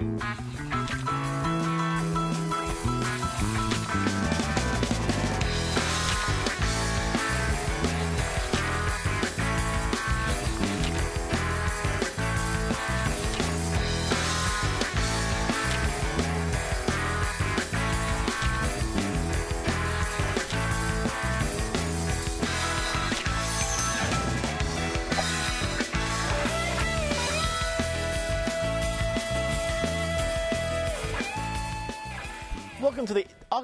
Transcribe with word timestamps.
Welcome 0.00 0.49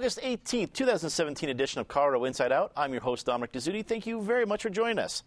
August 0.06 0.22
18th, 0.22 0.72
2017 0.72 1.48
edition 1.48 1.80
of 1.80 1.88
Colorado 1.88 2.26
Inside 2.26 2.52
Out. 2.52 2.70
I'm 2.76 2.92
your 2.92 3.02
host, 3.02 3.26
Dominic 3.26 3.50
Dezzutti. 3.50 3.84
Thank 3.84 4.06
you 4.06 4.22
very 4.22 4.46
much 4.46 4.62
for 4.62 4.70
joining 4.70 5.00
us. 5.00 5.24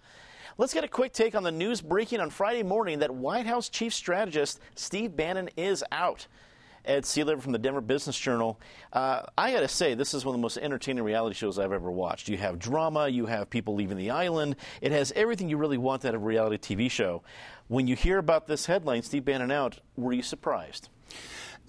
Let's 0.57 0.73
get 0.73 0.85
a 0.85 0.87
quick 0.87 1.11
take 1.11 1.35
on 1.35 1.43
the 1.43 1.51
news 1.51 1.81
breaking 1.81 2.21
on 2.21 2.29
Friday 2.29 2.63
morning 2.63 2.99
that 2.99 3.13
White 3.13 3.45
House 3.45 3.67
chief 3.67 3.93
strategist 3.93 4.61
Steve 4.75 5.17
Bannon 5.17 5.49
is 5.57 5.83
out. 5.91 6.27
Ed 6.85 7.03
Sealover 7.03 7.41
from 7.41 7.51
the 7.51 7.57
Denver 7.57 7.81
Business 7.81 8.17
Journal. 8.17 8.57
Uh, 8.93 9.23
I 9.37 9.51
got 9.51 9.59
to 9.59 9.67
say, 9.67 9.95
this 9.95 10.13
is 10.13 10.23
one 10.23 10.33
of 10.33 10.39
the 10.39 10.43
most 10.43 10.55
entertaining 10.55 11.03
reality 11.03 11.35
shows 11.35 11.59
I've 11.59 11.73
ever 11.73 11.91
watched. 11.91 12.29
You 12.29 12.37
have 12.37 12.57
drama, 12.57 13.09
you 13.09 13.25
have 13.25 13.49
people 13.49 13.75
leaving 13.75 13.97
the 13.97 14.11
island. 14.11 14.55
It 14.79 14.93
has 14.93 15.11
everything 15.13 15.49
you 15.49 15.57
really 15.57 15.77
want 15.77 16.05
out 16.05 16.15
of 16.15 16.21
a 16.21 16.25
reality 16.25 16.55
TV 16.55 16.89
show. 16.89 17.21
When 17.67 17.85
you 17.85 17.97
hear 17.97 18.17
about 18.17 18.47
this 18.47 18.67
headline, 18.67 19.01
Steve 19.01 19.25
Bannon 19.25 19.51
out, 19.51 19.81
were 19.97 20.13
you 20.13 20.21
surprised? 20.21 20.87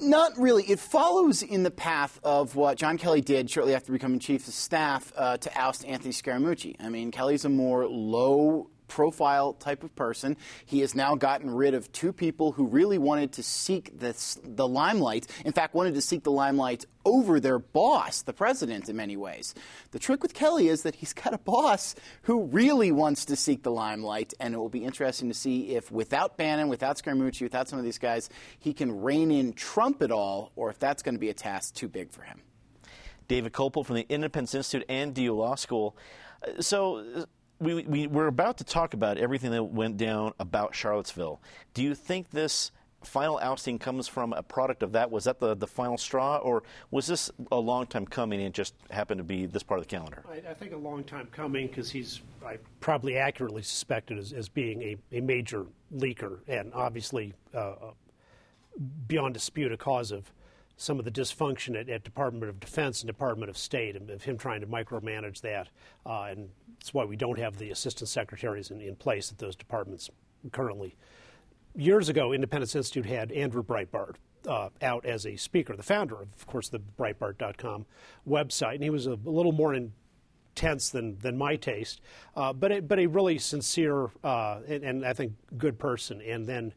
Not 0.00 0.38
really. 0.38 0.64
It 0.64 0.78
follows 0.78 1.42
in 1.42 1.62
the 1.62 1.70
path 1.70 2.18
of 2.24 2.56
what 2.56 2.78
John 2.78 2.96
Kelly 2.96 3.20
did 3.20 3.50
shortly 3.50 3.74
after 3.74 3.92
becoming 3.92 4.18
chief 4.18 4.48
of 4.48 4.54
staff 4.54 5.12
uh, 5.14 5.36
to 5.36 5.60
oust 5.60 5.84
Anthony 5.84 6.12
Scaramucci. 6.12 6.76
I 6.80 6.88
mean, 6.88 7.10
Kelly's 7.10 7.44
a 7.44 7.50
more 7.50 7.86
low 7.86 8.70
profile 8.90 9.54
type 9.54 9.82
of 9.82 9.94
person. 9.96 10.36
He 10.66 10.80
has 10.80 10.94
now 10.94 11.14
gotten 11.14 11.50
rid 11.50 11.72
of 11.72 11.90
two 11.92 12.12
people 12.12 12.52
who 12.52 12.66
really 12.66 12.98
wanted 12.98 13.32
to 13.32 13.42
seek 13.42 13.98
this, 13.98 14.38
the 14.44 14.68
limelight. 14.68 15.26
In 15.46 15.52
fact, 15.52 15.74
wanted 15.74 15.94
to 15.94 16.02
seek 16.02 16.24
the 16.24 16.32
limelight 16.32 16.84
over 17.06 17.40
their 17.40 17.58
boss, 17.58 18.20
the 18.22 18.32
president, 18.34 18.88
in 18.88 18.96
many 18.96 19.16
ways. 19.16 19.54
The 19.92 19.98
trick 19.98 20.22
with 20.22 20.34
Kelly 20.34 20.68
is 20.68 20.82
that 20.82 20.96
he's 20.96 21.14
got 21.14 21.32
a 21.32 21.38
boss 21.38 21.94
who 22.22 22.42
really 22.44 22.92
wants 22.92 23.24
to 23.26 23.36
seek 23.36 23.62
the 23.62 23.70
limelight, 23.70 24.34
and 24.38 24.52
it 24.52 24.58
will 24.58 24.68
be 24.68 24.84
interesting 24.84 25.28
to 25.28 25.34
see 25.34 25.74
if, 25.76 25.90
without 25.90 26.36
Bannon, 26.36 26.68
without 26.68 26.98
Scaramucci, 26.98 27.42
without 27.42 27.68
some 27.68 27.78
of 27.78 27.84
these 27.84 27.98
guys, 27.98 28.28
he 28.58 28.74
can 28.74 29.00
rein 29.00 29.30
in 29.30 29.54
Trump 29.54 30.02
at 30.02 30.10
all, 30.10 30.52
or 30.56 30.68
if 30.68 30.78
that's 30.78 31.02
going 31.02 31.14
to 31.14 31.20
be 31.20 31.30
a 31.30 31.34
task 31.34 31.74
too 31.74 31.88
big 31.88 32.10
for 32.10 32.22
him. 32.22 32.42
David 33.28 33.52
Kopel 33.52 33.86
from 33.86 33.94
the 33.94 34.06
Independence 34.08 34.56
Institute 34.56 34.84
and 34.88 35.14
DU 35.14 35.32
Law 35.32 35.54
School. 35.54 35.96
Uh, 36.44 36.60
so, 36.60 37.24
we, 37.60 37.82
we, 37.82 38.06
we're 38.06 38.26
about 38.26 38.58
to 38.58 38.64
talk 38.64 38.94
about 38.94 39.18
everything 39.18 39.50
that 39.50 39.62
went 39.64 39.96
down 39.96 40.32
about 40.40 40.74
Charlottesville. 40.74 41.40
Do 41.74 41.82
you 41.82 41.94
think 41.94 42.30
this 42.30 42.72
final 43.04 43.38
ousting 43.38 43.78
comes 43.78 44.08
from 44.08 44.32
a 44.32 44.42
product 44.42 44.82
of 44.82 44.92
that? 44.92 45.10
Was 45.10 45.24
that 45.24 45.40
the, 45.40 45.54
the 45.54 45.66
final 45.66 45.98
straw, 45.98 46.36
or 46.38 46.62
was 46.90 47.06
this 47.06 47.30
a 47.52 47.58
long 47.58 47.86
time 47.86 48.06
coming 48.06 48.40
and 48.42 48.54
just 48.54 48.74
happened 48.90 49.18
to 49.18 49.24
be 49.24 49.46
this 49.46 49.62
part 49.62 49.78
of 49.78 49.86
the 49.86 49.90
calendar? 49.90 50.24
I, 50.30 50.50
I 50.50 50.54
think 50.54 50.72
a 50.72 50.76
long 50.76 51.04
time 51.04 51.28
coming 51.32 51.66
because 51.66 51.90
he's 51.90 52.20
I 52.44 52.58
probably 52.80 53.16
accurately 53.16 53.62
suspected 53.62 54.18
as, 54.18 54.32
as 54.32 54.48
being 54.48 54.82
a, 54.82 54.96
a 55.12 55.20
major 55.20 55.66
leaker 55.94 56.38
and 56.48 56.72
obviously 56.74 57.34
uh, 57.54 57.58
uh 57.58 57.90
beyond 59.08 59.34
dispute 59.34 59.72
a 59.72 59.76
cause 59.76 60.12
of 60.12 60.32
some 60.80 60.98
of 60.98 61.04
the 61.04 61.10
dysfunction 61.10 61.78
at, 61.78 61.90
at, 61.90 62.02
Department 62.02 62.48
of 62.48 62.58
Defense 62.58 63.02
and 63.02 63.06
Department 63.06 63.50
of 63.50 63.58
State, 63.58 63.96
and 63.96 64.08
of 64.08 64.22
him 64.22 64.38
trying 64.38 64.62
to 64.62 64.66
micromanage 64.66 65.42
that. 65.42 65.68
Uh, 66.06 66.22
and 66.30 66.48
that's 66.78 66.94
why 66.94 67.04
we 67.04 67.16
don't 67.16 67.38
have 67.38 67.58
the 67.58 67.70
assistant 67.70 68.08
secretaries 68.08 68.70
in, 68.70 68.80
in 68.80 68.96
place 68.96 69.30
at 69.30 69.36
those 69.36 69.54
departments 69.54 70.08
currently. 70.52 70.96
Years 71.76 72.08
ago, 72.08 72.32
Independence 72.32 72.74
Institute 72.74 73.04
had 73.04 73.30
Andrew 73.30 73.62
Breitbart 73.62 74.14
uh, 74.48 74.70
out 74.80 75.04
as 75.04 75.26
a 75.26 75.36
speaker, 75.36 75.76
the 75.76 75.82
founder 75.82 76.14
of, 76.14 76.28
of 76.34 76.46
course, 76.46 76.70
the 76.70 76.80
Breitbart.com 76.98 77.84
website, 78.26 78.76
and 78.76 78.82
he 78.82 78.88
was 78.88 79.06
a, 79.06 79.18
little 79.26 79.52
more 79.52 79.74
intense 79.74 80.88
than, 80.88 81.18
than 81.18 81.36
my 81.36 81.56
taste, 81.56 82.00
uh, 82.36 82.54
but 82.54 82.72
a, 82.72 82.80
but 82.80 82.98
a 82.98 83.06
really 83.06 83.36
sincere 83.36 84.10
uh, 84.24 84.60
and, 84.66 84.82
and 84.82 85.04
I 85.04 85.12
think 85.12 85.34
good 85.58 85.78
person. 85.78 86.22
And 86.22 86.46
then 86.46 86.72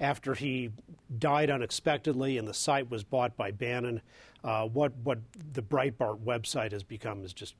after 0.00 0.34
he 0.34 0.70
died 1.18 1.50
unexpectedly 1.50 2.38
and 2.38 2.46
the 2.46 2.54
site 2.54 2.90
was 2.90 3.04
bought 3.04 3.36
by 3.36 3.50
Bannon. 3.50 4.00
Uh, 4.44 4.66
what 4.66 4.92
what 5.02 5.18
the 5.52 5.62
Breitbart 5.62 6.20
website 6.20 6.72
has 6.72 6.82
become 6.82 7.24
is 7.24 7.32
just 7.32 7.54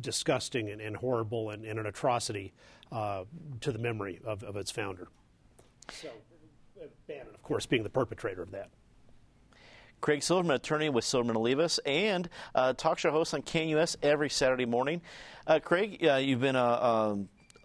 disgusting 0.00 0.70
and, 0.70 0.80
and 0.80 0.96
horrible 0.96 1.50
and, 1.50 1.64
and, 1.64 1.78
an 1.78 1.86
atrocity 1.86 2.52
uh, 2.92 3.24
to 3.60 3.72
the 3.72 3.78
memory 3.78 4.20
of, 4.24 4.42
of 4.42 4.56
its 4.56 4.70
founder. 4.70 5.08
So, 5.90 6.08
uh, 6.82 6.86
Bannon, 7.06 7.34
of 7.34 7.42
course, 7.42 7.66
being 7.66 7.82
the 7.82 7.88
perpetrator 7.88 8.42
of 8.42 8.50
that. 8.50 8.68
Craig 10.00 10.22
Silverman, 10.22 10.56
attorney 10.56 10.90
with 10.90 11.04
Silverman 11.04 11.36
Olivas, 11.36 11.78
and 11.86 12.28
uh, 12.54 12.74
talk 12.74 12.98
show 12.98 13.10
host 13.10 13.32
on 13.32 13.42
KNUS 13.42 13.96
every 14.02 14.28
Saturday 14.28 14.66
morning. 14.66 15.00
Uh, 15.46 15.58
Craig, 15.58 16.04
uh, 16.04 16.16
you've 16.16 16.40
been 16.40 16.56
a, 16.56 16.58
a, 16.58 17.18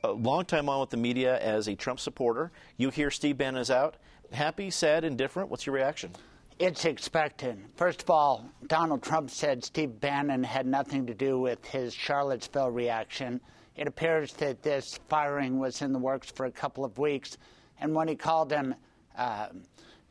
a, 0.06 0.12
long 0.12 0.46
time 0.46 0.70
on 0.70 0.80
with 0.80 0.92
the 0.92 0.98
media 0.98 1.38
as 1.40 1.68
a 1.68 1.76
Trump 1.76 2.00
supporter. 2.00 2.52
You 2.78 2.90
hear 2.90 3.12
Steve 3.12 3.38
Bannon 3.38 3.60
is 3.60 3.70
out 3.70 3.98
happy, 4.32 4.70
sad, 4.70 5.04
indifferent? 5.04 5.50
What's 5.50 5.66
your 5.66 5.76
reaction? 5.76 6.12
It's 6.60 6.86
expected. 6.86 7.58
First 7.76 8.04
of 8.04 8.10
all, 8.10 8.50
Donald 8.68 9.02
Trump 9.02 9.32
said 9.32 9.64
Steve 9.64 10.00
Bannon 10.00 10.44
had 10.44 10.68
nothing 10.68 11.08
to 11.08 11.14
do 11.14 11.40
with 11.40 11.66
his 11.66 11.94
Charlottesville 11.94 12.70
reaction. 12.70 13.42
It 13.76 13.88
appears 13.88 14.34
that 14.34 14.62
this 14.62 15.00
firing 15.10 15.58
was 15.58 15.82
in 15.82 15.92
the 15.92 16.00
works 16.00 16.30
for 16.30 16.46
a 16.46 16.52
couple 16.52 16.86
of 16.86 16.98
weeks. 16.98 17.38
And 17.80 17.96
when 17.96 18.08
he 18.08 18.16
called 18.16 18.52
him, 18.52 18.76
uh, 19.18 19.48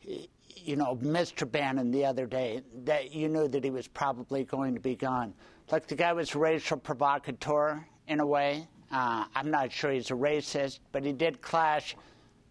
you 0.01 0.75
know, 0.75 0.97
Mr. 0.97 1.49
Bannon 1.49 1.89
the 1.91 2.05
other 2.05 2.25
day, 2.25 2.61
that 2.83 3.13
you 3.13 3.29
knew 3.29 3.47
that 3.47 3.63
he 3.63 3.69
was 3.69 3.87
probably 3.87 4.43
going 4.43 4.73
to 4.73 4.81
be 4.81 4.95
gone. 4.95 5.33
Look, 5.71 5.87
the 5.87 5.95
guy 5.95 6.11
was 6.11 6.35
a 6.35 6.39
racial 6.39 6.77
provocateur 6.77 7.85
in 8.07 8.19
a 8.19 8.25
way. 8.25 8.67
Uh, 8.91 9.25
I'm 9.33 9.49
not 9.49 9.71
sure 9.71 9.91
he's 9.91 10.11
a 10.11 10.15
racist, 10.15 10.79
but 10.91 11.05
he 11.05 11.13
did 11.13 11.41
clash 11.41 11.95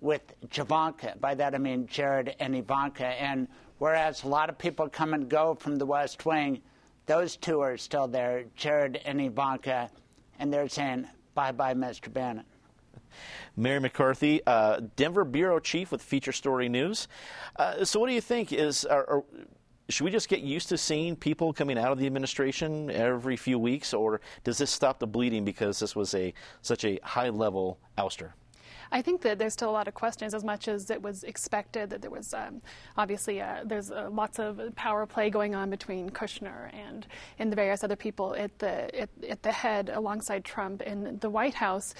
with 0.01 0.35
Javanka. 0.49 1.21
By 1.21 1.35
that 1.35 1.55
I 1.55 1.59
mean 1.59 1.87
Jared 1.87 2.35
and 2.41 2.55
Ivanka. 2.55 3.07
And 3.07 3.49
whereas 3.79 4.25
a 4.25 4.29
lot 4.29 4.49
of 4.49 4.59
people 4.59 4.89
come 4.89 5.15
and 5.15 5.29
go 5.29 5.55
from 5.55 5.77
the 5.77 5.87
West 5.87 6.25
Wing, 6.27 6.61
those 7.07 7.37
two 7.37 7.61
are 7.61 7.77
still 7.77 8.07
there, 8.07 8.45
Jared 8.55 9.01
and 9.05 9.21
Ivanka, 9.21 9.91
and 10.39 10.53
they're 10.53 10.69
saying, 10.69 11.07
bye 11.35 11.53
bye, 11.53 11.75
Mr. 11.75 12.13
Bannon. 12.13 12.45
Mary 13.57 13.81
McCarthy, 13.81 14.41
uh, 14.47 14.81
Denver 14.97 15.25
bureau 15.25 15.59
chief 15.59 15.91
with 15.91 16.03
Feature 16.03 16.33
Story 16.33 16.69
News. 16.69 17.09
Uh, 17.57 17.85
so, 17.85 17.99
what 17.99 18.07
do 18.07 18.15
you 18.15 18.21
think? 18.21 18.53
Is 18.53 18.85
are, 18.85 19.09
are, 19.11 19.25
should 19.89 20.05
we 20.05 20.11
just 20.11 20.29
get 20.29 20.41
used 20.41 20.69
to 20.69 20.79
seeing 20.79 21.17
people 21.17 21.53
coming 21.53 21.77
out 21.77 21.91
of 21.91 21.99
the 21.99 22.07
administration 22.07 22.91
every 22.91 23.37
few 23.37 23.59
weeks, 23.59 23.93
or 23.93 24.21
does 24.45 24.59
this 24.59 24.71
stop 24.71 25.01
the 25.01 25.07
bleeding 25.07 25.45
because 25.45 25.81
this 25.81 25.97
was 25.97 26.15
a 26.15 26.33
such 26.63 26.85
a 26.85 27.01
high 27.03 27.29
level 27.29 27.79
ouster? 27.99 28.33
I 28.93 29.03
think 29.03 29.23
that 29.23 29.39
there's 29.39 29.53
still 29.53 29.71
a 29.71 29.73
lot 29.73 29.89
of 29.89 29.95
questions, 29.95 30.35
as 30.35 30.45
much 30.45 30.69
as 30.69 30.91
it 30.91 31.01
was 31.01 31.23
expected 31.25 31.91
that 31.91 32.03
there 32.03 32.11
was 32.11 32.35
um, 32.35 32.61
obviously 32.97 33.41
uh, 33.41 33.63
there's 33.65 33.91
uh, 33.91 34.09
lots 34.11 34.39
of 34.39 34.61
power 34.75 35.07
play 35.07 35.31
going 35.31 35.55
on 35.55 35.71
between 35.71 36.11
Kushner 36.11 36.73
and 36.75 37.07
and 37.39 37.53
the 37.53 37.57
various 37.57 37.85
other 37.85 37.97
people 37.97 38.35
at 38.35 38.59
the 38.59 39.01
at, 39.01 39.11
at 39.29 39.43
the 39.43 39.53
head 39.53 39.91
alongside 39.91 40.45
Trump. 40.45 40.83
In 40.83 41.19
the 41.21 41.31
White 41.31 41.55
House 41.55 41.95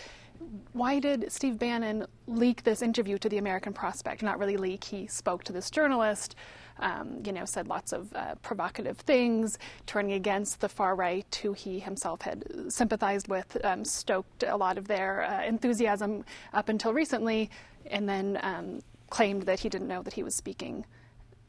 why 0.73 0.99
did 0.99 1.31
Steve 1.31 1.59
Bannon 1.59 2.07
leak 2.27 2.63
this 2.63 2.83
interview 2.83 3.19
to 3.19 3.29
the 3.29 3.39
American 3.39 3.73
Prospect? 3.73 4.23
Not 4.23 4.39
really 4.39 4.57
leak. 4.57 4.85
He 4.85 5.07
spoke 5.07 5.45
to 5.45 5.53
this 5.53 5.71
journalist, 5.71 6.35
um, 6.79 7.21
you 7.25 7.33
know, 7.33 7.45
said 7.45 7.69
lots 7.69 7.93
of 7.93 8.15
uh, 8.15 8.35
provocative 8.37 8.97
things, 8.99 9.59
turning 9.87 10.13
against 10.13 10.61
the 10.61 10.69
far 10.69 10.95
right, 10.95 11.39
who 11.43 11.53
he 11.53 11.79
himself 11.79 12.23
had 12.23 12.45
sympathized 12.69 13.29
with, 13.29 13.63
um, 13.65 13.85
stoked 13.85 14.43
a 14.43 14.57
lot 14.57 14.79
of 14.79 14.89
their 14.89 15.25
uh, 15.25 15.45
enthusiasm 15.45 16.25
up 16.55 16.69
until 16.69 16.95
recently, 16.95 17.51
and 17.87 18.09
then 18.09 18.39
um, 18.43 18.81
claimed 19.11 19.43
that 19.43 19.61
he 19.61 19.69
didn't 19.69 19.89
know 19.89 20.03
that 20.03 20.15
he 20.15 20.23
was 20.23 20.35
speaking 20.35 20.87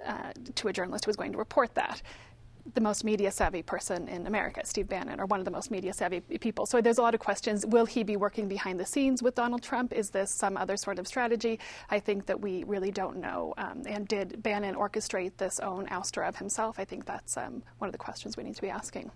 uh, 0.06 0.32
to 0.56 0.68
a 0.68 0.74
journalist 0.74 1.06
who 1.06 1.10
was 1.10 1.16
going 1.16 1.32
to 1.32 1.38
report 1.38 1.76
that 1.76 2.02
the 2.74 2.82
most 2.82 3.04
media 3.04 3.32
savvy 3.32 3.62
person 3.62 4.08
in 4.08 4.28
America, 4.28 4.62
Steve 4.66 4.88
Bannon, 4.88 5.20
or 5.20 5.26
one 5.26 5.40
of 5.40 5.46
the 5.46 5.52
most 5.52 5.72
media 5.72 5.94
savvy 5.94 6.22
people. 6.22 6.66
So 6.66 6.82
there's 6.82 6.98
a 6.98 7.02
lot 7.02 7.14
of 7.14 7.20
questions. 7.20 7.66
Will 7.66 7.86
he 7.86 8.04
be 8.04 8.18
working 8.18 8.48
behind 8.48 8.80
the 8.80 8.86
scenes 8.86 9.22
with 9.22 9.36
Donald 9.36 9.64
Trump? 9.64 9.94
Is 9.94 10.10
this 10.10 10.32
some 10.32 10.58
other 10.58 10.78
sort 10.78 11.00
of 11.00 11.08
strategy? 11.08 11.60
I 11.90 12.00
think 12.00 12.26
that 12.28 12.40
we 12.40 12.64
really 12.66 12.92
don't 12.92 13.18
know. 13.18 13.54
Um, 13.58 13.84
and 13.86 14.08
did 14.08 14.42
Bannon 14.44 14.76
orchestrate 14.76 15.38
this 15.38 15.60
own 15.60 15.88
ouster 15.88 16.28
of 16.28 16.36
himself? 16.38 16.80
I 16.80 16.86
think 16.86 17.06
that's 17.06 17.38
um, 17.38 17.64
one 17.80 17.88
of 17.88 17.92
the 17.92 17.98
questions 17.98 18.38
we 18.38 18.44
need 18.44 18.56
to 18.56 18.62
be 18.62 18.70
asking. 18.70 19.12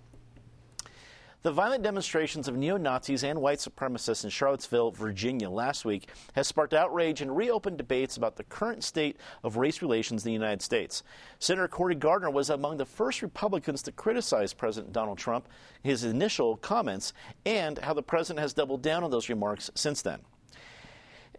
The 1.45 1.51
violent 1.51 1.83
demonstrations 1.83 2.47
of 2.47 2.57
neo 2.57 2.75
Nazis 2.75 3.23
and 3.23 3.39
white 3.39 3.59
supremacists 3.59 4.23
in 4.23 4.31
Charlottesville, 4.31 4.89
Virginia 4.89 5.47
last 5.47 5.85
week 5.85 6.09
has 6.33 6.47
sparked 6.47 6.73
outrage 6.73 7.21
and 7.21 7.37
reopened 7.37 7.77
debates 7.77 8.17
about 8.17 8.35
the 8.35 8.45
current 8.45 8.83
state 8.83 9.17
of 9.43 9.55
race 9.55 9.83
relations 9.83 10.25
in 10.25 10.29
the 10.29 10.33
United 10.33 10.63
States. 10.63 11.03
Senator 11.37 11.67
Cory 11.67 11.93
Gardner 11.93 12.31
was 12.31 12.49
among 12.49 12.77
the 12.77 12.85
first 12.87 13.21
Republicans 13.21 13.83
to 13.83 13.91
criticize 13.91 14.55
President 14.55 14.91
Donald 14.91 15.19
Trump, 15.19 15.47
his 15.83 16.03
initial 16.03 16.57
comments, 16.57 17.13
and 17.45 17.77
how 17.77 17.93
the 17.93 18.01
president 18.01 18.39
has 18.39 18.55
doubled 18.55 18.81
down 18.81 19.03
on 19.03 19.11
those 19.11 19.29
remarks 19.29 19.69
since 19.75 20.01
then. 20.01 20.21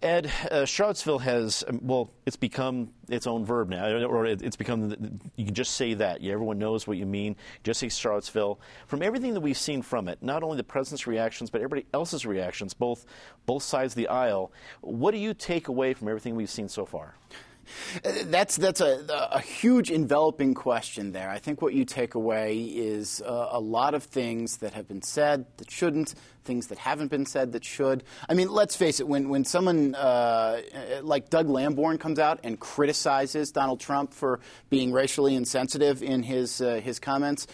Ed, 0.03 0.31
uh, 0.51 0.65
Charlottesville 0.65 1.21
has, 1.21 1.65
um, 1.69 1.81
well, 1.83 2.11
it's 2.27 2.37
become 2.37 2.91
its 3.09 3.27
own 3.27 3.45
verb 3.45 3.69
now, 3.69 4.05
or 4.05 4.27
it's 4.27 4.57
become, 4.57 4.95
you 5.37 5.45
can 5.45 5.55
just 5.55 5.75
say 5.75 5.95
that. 5.95 6.25
Everyone 6.25 6.59
knows 6.59 6.87
what 6.87 6.97
you 6.97 7.07
mean. 7.07 7.37
Just 7.65 7.81
say 7.81 7.89
Charlottesville. 7.89 8.61
From 8.87 9.03
everything 9.03 9.35
that 9.35 9.41
we've 9.41 9.57
seen 9.57 9.83
from 9.83 10.09
it, 10.09 10.23
not 10.23 10.43
only 10.43 10.57
the 10.57 10.65
president's 10.65 11.07
reactions, 11.07 11.51
but 11.51 11.61
everybody 11.61 11.87
else's 11.95 12.27
reactions, 12.27 12.75
both, 12.75 13.07
both 13.47 13.63
sides 13.63 13.93
of 13.93 13.97
the 13.97 14.09
aisle, 14.09 14.53
what 14.81 15.13
do 15.13 15.19
you 15.19 15.35
take 15.35 15.69
away 15.69 15.95
from 15.95 16.09
everything 16.09 16.37
we've 16.37 16.51
seen 16.51 16.69
so 16.69 16.85
far? 16.85 17.15
That's 18.03 18.57
that's 18.57 18.81
a, 18.81 19.05
a 19.33 19.41
huge 19.41 19.91
enveloping 19.91 20.55
question 20.55 21.13
there. 21.13 21.31
I 21.31 21.39
think 21.39 21.63
what 21.63 21.75
you 21.75 21.85
take 21.85 22.15
away 22.15 22.61
is 22.61 23.23
uh, 23.23 23.49
a 23.51 23.61
lot 23.61 23.95
of 23.95 24.03
things 24.05 24.59
that 24.59 24.75
have 24.75 24.89
been 24.89 25.03
said 25.03 25.47
that 25.59 25.71
shouldn't, 25.71 26.15
things 26.45 26.69
that 26.69 26.79
haven't 26.79 27.11
been 27.11 27.27
said 27.27 27.53
that 27.53 27.65
should. 27.65 28.05
I 28.29 28.35
mean, 28.35 28.49
let's 28.49 28.77
face 28.77 29.01
it. 29.01 29.09
When 29.09 29.29
when 29.29 29.45
someone 29.45 29.95
uh, 29.95 30.61
like 31.03 31.31
Doug 31.31 31.49
Lamborn 31.49 31.99
comes 31.99 32.19
out 32.19 32.41
and 32.45 32.59
criticizes 32.59 33.53
Donald 33.53 33.81
Trump 33.81 34.13
for 34.13 34.41
being 34.71 34.93
racially 34.93 35.35
insensitive 35.35 36.03
in 36.03 36.23
his 36.23 36.61
uh, 36.61 36.81
his 36.83 36.99
comments, 36.99 37.47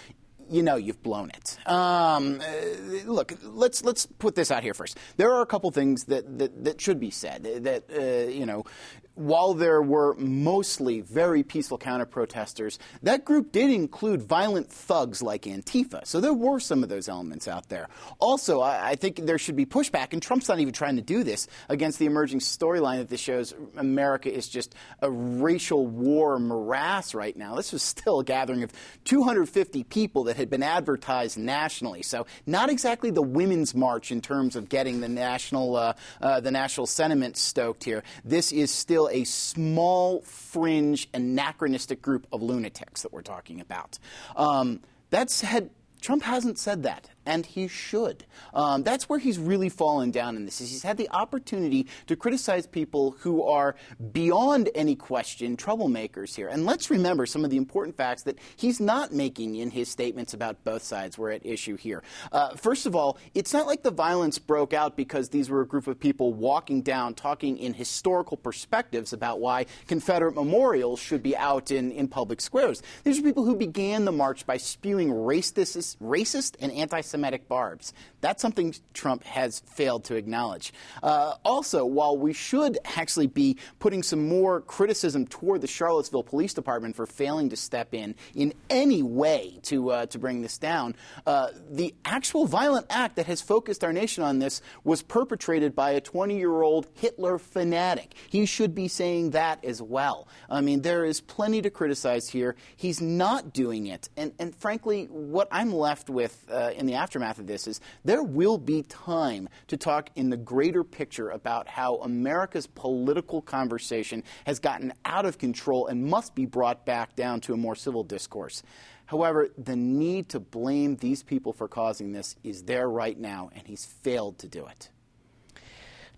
you 0.53 0.63
know 0.63 0.77
you've 0.77 1.03
blown 1.03 1.31
it. 1.31 1.59
Um, 1.67 2.41
uh, 2.41 3.11
look, 3.11 3.33
let's 3.43 3.83
let's 3.83 4.07
put 4.07 4.35
this 4.35 4.51
out 4.51 4.63
here 4.63 4.75
first. 4.75 4.99
There 5.17 5.33
are 5.33 5.43
a 5.43 5.47
couple 5.47 5.71
things 5.71 6.05
that, 6.05 6.39
that, 6.39 6.65
that 6.65 6.81
should 6.81 7.01
be 7.01 7.11
said. 7.11 7.45
That 7.65 7.85
uh, 7.91 8.31
you 8.31 8.47
know, 8.47 8.65
while 9.15 9.55
there 9.55 9.83
were 9.83 10.15
mostly 10.15 11.01
very 11.01 11.43
peaceful 11.43 11.79
counter 11.79 12.07
protesters, 12.07 12.79
that 13.03 13.25
group 13.25 13.53
did 13.53 13.71
include 13.71 14.23
violent 14.23 14.71
thugs 14.71 15.23
like 15.23 15.43
Antifa. 15.43 16.07
So 16.07 16.21
there 16.21 16.35
were 16.35 16.61
some 16.61 16.83
of 16.83 16.89
those 16.89 17.09
elements 17.09 17.49
out 17.49 17.69
there. 17.69 17.89
Also, 18.19 18.61
I, 18.61 18.91
I 18.91 18.95
think 18.95 19.27
there 19.27 19.39
should 19.39 19.57
be 19.57 19.67
pushback, 19.67 20.13
and 20.13 20.23
Trump's 20.23 20.49
not 20.49 20.61
even 20.61 20.73
trying 20.73 20.97
to 20.97 21.03
do 21.03 21.25
this 21.25 21.47
against 21.69 21.99
the 21.99 22.07
emerging 22.07 22.41
storyline 22.41 22.99
that 22.99 23.09
this 23.09 23.21
shows 23.21 23.55
America 23.77 24.33
is 24.33 24.49
just 24.49 24.75
a 25.01 25.11
racial 25.11 25.87
war 25.87 26.39
morass 26.39 27.15
right 27.15 27.37
now. 27.37 27.55
This 27.55 27.73
was 27.73 27.83
still 27.83 28.21
a 28.21 28.25
gathering 28.25 28.63
of 28.63 28.73
250 29.05 29.85
people 29.85 30.25
that 30.25 30.37
had 30.37 30.51
been 30.51 30.63
advertised 30.63 31.39
nationally. 31.39 32.03
So 32.03 32.27
not 32.47 32.71
exactly 32.71 33.11
the 33.11 33.23
women's 33.23 33.75
march 33.75 34.11
in 34.11 34.21
terms 34.21 34.57
of 34.57 34.69
getting 34.69 35.01
the 35.01 35.09
national 35.09 35.77
uh, 35.77 35.95
uh, 36.21 36.41
the 36.41 36.51
national 36.51 36.87
sentiment 36.87 37.37
stoked 37.37 37.85
here. 37.85 38.03
This 38.25 38.53
is 38.53 38.71
still 38.71 39.02
still 39.03 39.21
a 39.21 39.25
small, 39.25 40.21
fringe, 40.23 41.09
anachronistic 41.15 42.03
group 42.03 42.27
of 42.33 42.43
lunatics 42.43 43.03
that 43.03 43.13
we're 43.13 43.23
talking 43.23 43.61
about. 43.61 43.99
Um, 44.37 44.81
that 45.11 45.31
said, 45.31 45.71
Trump 46.01 46.23
hasn't 46.23 46.59
said 46.59 46.83
that 46.85 47.09
and 47.27 47.47
he 47.47 47.69
should. 47.69 48.25
Um, 48.55 48.83
that's 48.83 49.09
where 49.09 49.19
he's 49.19 49.39
really 49.39 49.69
fallen 49.69 50.11
down 50.11 50.37
in 50.37 50.45
this. 50.45 50.61
Is 50.61 50.71
he's 50.71 50.83
had 50.83 50.97
the 50.97 51.09
opportunity 51.11 51.87
to 52.07 52.17
criticize 52.17 52.67
people 52.67 53.13
who 53.21 53.43
are 53.43 53.75
beyond 54.13 54.71
any 54.75 54.97
question 54.97 55.57
troublemakers 55.57 56.35
here. 56.35 56.49
And 56.49 56.67
let's 56.67 56.91
remember 56.91 57.27
some 57.27 57.45
of 57.45 57.51
the 57.51 57.57
important 57.57 57.97
facts 57.97 58.23
that 58.25 58.39
he's 58.57 58.81
not 58.81 59.13
making 59.13 59.57
in 59.57 59.71
his 59.71 59.89
statements 59.89 60.35
about 60.35 60.65
both 60.65 60.83
sides 60.83 61.17
were 61.17 61.31
at 61.31 61.45
issue 61.47 61.77
here. 61.77 62.03
Uh, 62.31 62.55
first 62.57 62.87
of 62.87 62.97
all, 62.97 63.19
it's 63.35 63.53
not 63.53 63.67
like 63.67 63.83
the 63.83 63.91
violence 63.91 64.39
broke 64.39 64.73
out 64.73 64.97
because 64.97 65.29
these 65.29 65.49
were 65.49 65.61
a 65.61 65.67
group 65.67 65.87
of 65.87 65.99
people 65.99 66.33
walking 66.33 66.83
down 66.83 67.15
talking 67.15 67.59
in 67.59 67.75
historical 67.75 68.37
perspectives 68.37 69.13
about 69.13 69.41
why 69.41 69.67
Confederate 69.87 70.35
memorials 70.35 70.99
should 71.01 71.23
be 71.23 71.37
out 71.37 71.71
in, 71.71 71.93
in 71.93 72.09
public 72.09 72.41
squares. 72.41 72.83
These 73.05 73.19
are 73.19 73.23
people 73.23 73.45
who 73.45 73.57
began 73.57 74.05
the 74.05 74.13
march 74.13 74.47
by 74.47 74.57
spewing 74.57 75.11
racist, 75.11 75.97
racist 75.99 76.57
and 76.61 76.73
anti 76.73 77.01
Semitic 77.13 77.47
barbs. 77.47 77.93
That's 78.23 78.41
something 78.41 78.75
Trump 78.95 79.23
has 79.25 79.61
failed 79.61 80.05
to 80.05 80.17
acknowledge. 80.17 80.73
Uh, 81.03 81.35
also, 81.45 81.85
while 81.85 82.17
we 82.17 82.33
should 82.33 82.79
actually 82.97 83.27
be 83.27 83.59
putting 83.79 84.03
some 84.03 84.29
more 84.29 84.63
criticism 84.63 85.27
toward 85.27 85.61
the 85.61 85.67
Charlottesville 85.67 86.23
Police 86.23 86.55
Department 86.55 86.97
for 86.97 87.07
failing 87.07 87.51
to 87.51 87.57
step 87.57 87.93
in 87.93 88.15
in 88.35 88.55
any 88.71 89.03
way 89.03 89.59
to, 89.65 89.91
uh, 89.91 90.07
to 90.07 90.19
bring 90.19 90.41
this 90.41 90.57
down, 90.57 90.95
uh, 91.27 91.49
the 91.71 91.95
actual 92.05 92.47
violent 92.47 92.87
act 92.89 93.17
that 93.17 93.27
has 93.27 93.43
focused 93.43 93.85
our 93.85 93.93
nation 93.93 94.25
on 94.25 94.39
this 94.39 94.63
was 94.85 95.03
perpetrated 95.03 95.75
by 95.75 95.91
a 95.91 96.01
20 96.01 96.39
year 96.39 96.63
old 96.63 96.87
Hitler 96.95 97.39
fanatic. 97.39 98.15
He 98.31 98.47
should 98.47 98.75
be 98.75 98.89
saying 98.89 99.31
that 99.31 99.65
as 99.65 99.83
well. 99.83 100.29
I 100.49 100.63
mean, 100.63 100.83
there 100.83 101.05
is 101.05 101.21
plenty 101.21 101.61
to 101.63 101.71
criticize 101.71 102.29
here. 102.29 102.57
He's 102.77 103.01
not 103.01 103.53
doing 103.53 103.87
it. 103.87 104.09
And, 104.17 104.33
and 104.39 104.55
frankly, 104.57 105.07
what 105.11 105.49
I'm 105.51 105.73
left 105.73 106.09
with 106.09 106.47
uh, 106.51 106.71
in 106.77 106.87
the 106.87 106.95
aftermath 107.03 107.41
of 107.41 107.49
this 107.49 107.67
is 107.67 107.81
there 108.05 108.23
will 108.23 108.57
be 108.57 108.83
time 108.83 109.49
to 109.67 109.77
talk 109.77 110.09
in 110.15 110.31
the 110.31 110.37
greater 110.37 110.85
picture 110.85 111.31
about 111.31 111.67
how 111.67 111.97
America's 111.97 112.69
political 112.69 113.43
conversation 113.43 114.23
has 114.47 114.61
gotten 114.61 114.93
out 115.05 115.27
of 115.27 115.37
control 115.37 115.89
and 115.89 116.05
must 116.05 116.33
be 116.37 116.47
brought 116.47 116.87
back 116.87 117.17
down 117.17 117.41
to 117.41 117.55
a 117.55 117.57
more 117.57 117.75
civil 117.75 118.05
discourse. 118.05 118.63
However, 119.07 119.49
the 119.59 119.75
need 119.75 120.29
to 120.29 120.39
blame 120.39 120.95
these 120.97 121.25
people 121.25 121.53
for 121.53 121.67
causing 121.67 122.13
this 122.13 122.37
is 122.45 122.63
there 122.63 122.89
right 122.89 123.19
now, 123.19 123.51
and 123.53 123.67
he's 123.67 123.85
failed 123.85 124.39
to 124.39 124.47
do 124.47 124.65
it. 124.67 124.89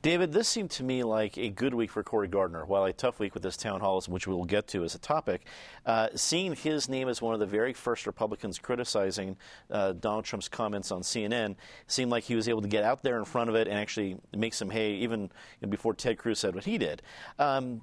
David, 0.04 0.32
this 0.32 0.48
seemed 0.48 0.70
to 0.72 0.84
me 0.84 1.02
like 1.02 1.38
a 1.38 1.48
good 1.48 1.72
week 1.72 1.90
for 1.90 2.02
Cory 2.02 2.28
Gardner, 2.28 2.66
while 2.66 2.84
a 2.84 2.92
tough 2.92 3.18
week 3.18 3.32
with 3.32 3.42
this 3.42 3.56
town 3.56 3.80
hall, 3.80 4.02
which 4.02 4.26
we 4.26 4.34
will 4.34 4.44
get 4.44 4.66
to 4.66 4.84
as 4.84 4.94
a 4.94 4.98
topic. 4.98 5.46
Uh, 5.86 6.08
seeing 6.14 6.54
his 6.54 6.90
name 6.90 7.08
as 7.08 7.22
one 7.22 7.32
of 7.32 7.40
the 7.40 7.46
very 7.46 7.72
first 7.72 8.06
Republicans 8.06 8.58
criticizing 8.58 9.34
uh, 9.70 9.94
Donald 9.94 10.26
Trump's 10.26 10.46
comments 10.46 10.90
on 10.90 11.00
CNN 11.00 11.56
seemed 11.86 12.10
like 12.10 12.24
he 12.24 12.34
was 12.34 12.50
able 12.50 12.60
to 12.60 12.68
get 12.68 12.84
out 12.84 13.02
there 13.02 13.18
in 13.18 13.24
front 13.24 13.48
of 13.48 13.56
it 13.56 13.66
and 13.66 13.78
actually 13.78 14.18
make 14.36 14.52
some 14.52 14.68
hay, 14.68 14.92
even 14.96 15.30
before 15.70 15.94
Ted 15.94 16.18
Cruz 16.18 16.38
said 16.38 16.54
what 16.54 16.64
he 16.64 16.76
did. 16.76 17.00
Um, 17.38 17.80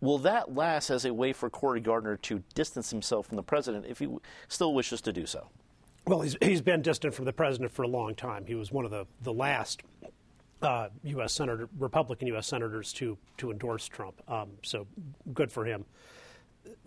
will 0.00 0.18
that 0.18 0.54
last 0.54 0.88
as 0.88 1.04
a 1.04 1.12
way 1.12 1.32
for 1.32 1.50
Cory 1.50 1.80
Gardner 1.80 2.16
to 2.16 2.44
distance 2.54 2.90
himself 2.90 3.26
from 3.26 3.34
the 3.34 3.42
president 3.42 3.86
if 3.86 3.98
he 3.98 4.06
still 4.46 4.72
wishes 4.72 5.00
to 5.00 5.12
do 5.12 5.26
so? 5.26 5.48
Well, 6.06 6.20
he's, 6.20 6.36
he's 6.40 6.60
been 6.60 6.80
distant 6.80 7.12
from 7.12 7.24
the 7.24 7.32
president 7.32 7.72
for 7.72 7.82
a 7.82 7.88
long 7.88 8.14
time. 8.14 8.46
He 8.46 8.54
was 8.54 8.70
one 8.70 8.84
of 8.84 8.92
the, 8.92 9.06
the 9.22 9.32
last 9.32 9.82
uh, 10.64 10.88
U.S. 11.04 11.32
senator, 11.32 11.68
Republican 11.78 12.28
U.S. 12.28 12.46
senators 12.46 12.92
to 12.94 13.16
to 13.38 13.50
endorse 13.50 13.86
Trump. 13.86 14.22
Um, 14.28 14.50
so 14.62 14.86
good 15.32 15.52
for 15.52 15.64
him. 15.64 15.84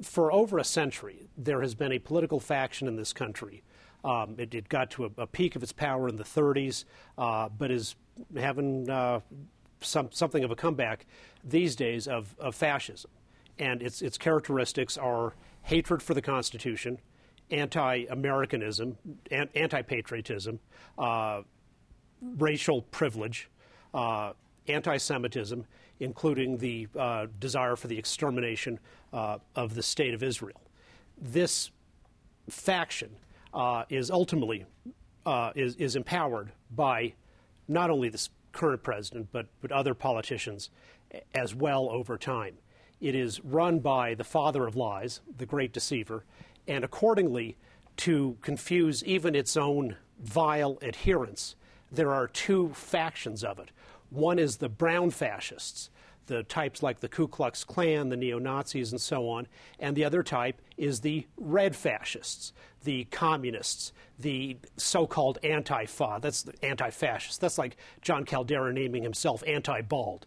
For 0.01 0.31
over 0.31 0.57
a 0.57 0.63
century, 0.63 1.29
there 1.38 1.62
has 1.62 1.75
been 1.75 1.91
a 1.91 2.00
political 2.00 2.39
faction 2.39 2.88
in 2.88 2.96
this 2.96 3.13
country. 3.13 3.63
Um, 4.03 4.36
it, 4.38 4.53
it, 4.53 4.69
got 4.69 4.91
to 4.91 5.05
a, 5.05 5.10
a, 5.17 5.27
peak 5.27 5.55
of 5.55 5.63
its 5.63 5.72
power 5.72 6.07
in 6.07 6.15
the 6.15 6.24
30s, 6.24 6.86
uh, 7.17 7.50
but 7.50 7.72
is 7.72 7.96
having 8.36 8.89
uh, 8.89 9.19
some, 9.81 10.10
something 10.12 10.43
of 10.43 10.51
a 10.51 10.55
comeback 10.55 11.05
these 11.43 11.75
days 11.75 12.07
of, 12.07 12.36
of 12.39 12.55
fascism. 12.55 13.12
And 13.60 13.81
its, 13.81 14.01
its 14.01 14.17
characteristics 14.17 14.98
are 14.98 15.34
hatred 15.63 16.01
for 16.01 16.13
the 16.13 16.22
Constitution, 16.22 17.00
anti 17.50 18.05
Americanism, 18.10 18.98
anti 19.31 19.81
patriotism, 19.81 20.60
uh, 20.98 21.41
racial 22.22 22.84
privilege, 22.84 23.50
uh, 23.94 24.34
anti 24.67 24.98
Semitism, 24.98 25.65
including 26.00 26.58
the 26.58 26.88
uh, 26.98 27.27
desire 27.39 27.75
for 27.75 27.88
the 27.88 27.98
extermination 27.98 28.79
uh, 29.13 29.38
of 29.56 29.75
the 29.75 29.84
state 29.84 30.13
of 30.13 30.24
Israel. 30.24 30.62
This 31.20 31.72
faction 32.50 33.10
uh, 33.53 33.84
is 33.89 34.12
ultimately 34.12 34.65
uh, 35.25 35.51
is, 35.56 35.75
is 35.75 35.96
empowered 35.96 36.51
by 36.74 37.13
not 37.67 37.89
only 37.89 38.10
the 38.10 38.27
current 38.53 38.82
president, 38.82 39.27
but, 39.32 39.48
but 39.62 39.72
other 39.72 39.94
politicians 39.94 40.70
as 41.36 41.53
well 41.53 41.89
over 41.89 42.17
time. 42.17 42.56
It 43.01 43.13
is 43.13 43.44
run 43.44 43.79
by 43.79 44.15
the 44.15 44.24
father 44.24 44.65
of 44.65 44.75
lies, 44.75 45.20
the 45.38 45.46
great 45.46 45.74
deceiver, 45.74 46.24
and 46.67 46.84
accordingly, 46.84 47.58
to 47.98 48.38
confuse 48.41 49.03
even 49.03 49.36
its 49.36 49.58
own 49.58 49.98
vile 50.20 50.77
adherents, 50.82 51.56
there 51.91 52.13
are 52.13 52.27
two 52.27 52.70
factions 52.74 53.44
of 53.44 53.60
it. 53.60 53.70
One 54.09 54.39
is 54.39 54.57
the 54.57 54.69
brown 54.69 55.11
fascists, 55.11 55.89
the 56.27 56.43
types 56.43 56.83
like 56.83 56.99
the 56.99 57.07
Ku 57.07 57.27
Klux 57.27 57.63
Klan, 57.63 58.09
the 58.09 58.17
neo 58.17 58.39
Nazis, 58.39 58.91
and 58.91 59.01
so 59.01 59.27
on. 59.29 59.47
And 59.79 59.95
the 59.95 60.05
other 60.05 60.23
type 60.23 60.61
is 60.77 61.01
the 61.01 61.25
red 61.37 61.75
fascists, 61.75 62.53
the 62.83 63.05
communists, 63.05 63.91
the 64.19 64.57
so 64.77 65.07
called 65.07 65.39
anti 65.43 65.85
fa. 65.85 66.19
That's 66.21 66.45
anti 66.61 66.89
fascist. 66.89 67.41
That's 67.41 67.57
like 67.57 67.77
Jon 68.01 68.25
Caldara 68.25 68.73
naming 68.73 69.03
himself 69.03 69.43
anti 69.47 69.81
bald. 69.81 70.25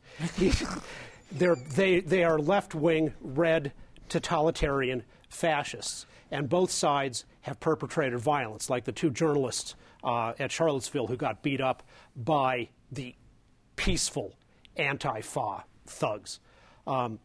they, 1.33 2.01
they 2.01 2.25
are 2.25 2.39
left 2.39 2.75
wing, 2.75 3.15
red, 3.21 3.73
totalitarian 4.09 5.05
fascists. 5.29 6.07
And 6.31 6.49
both 6.49 6.71
sides 6.71 7.25
have 7.43 7.59
perpetrated 7.61 8.19
violence, 8.21 8.71
like 8.71 8.85
the 8.85 8.93
two 8.93 9.11
journalists 9.11 9.75
uh, 10.05 10.35
at 10.39 10.53
Charlottesville 10.53 11.09
who 11.09 11.17
got 11.17 11.43
beat 11.43 11.61
up 11.61 11.83
by 12.17 12.69
the 12.93 13.15
peaceful 13.81 14.35
anti-Fa 14.77 15.65
thugs. 15.87 16.39
Um, 16.87 17.19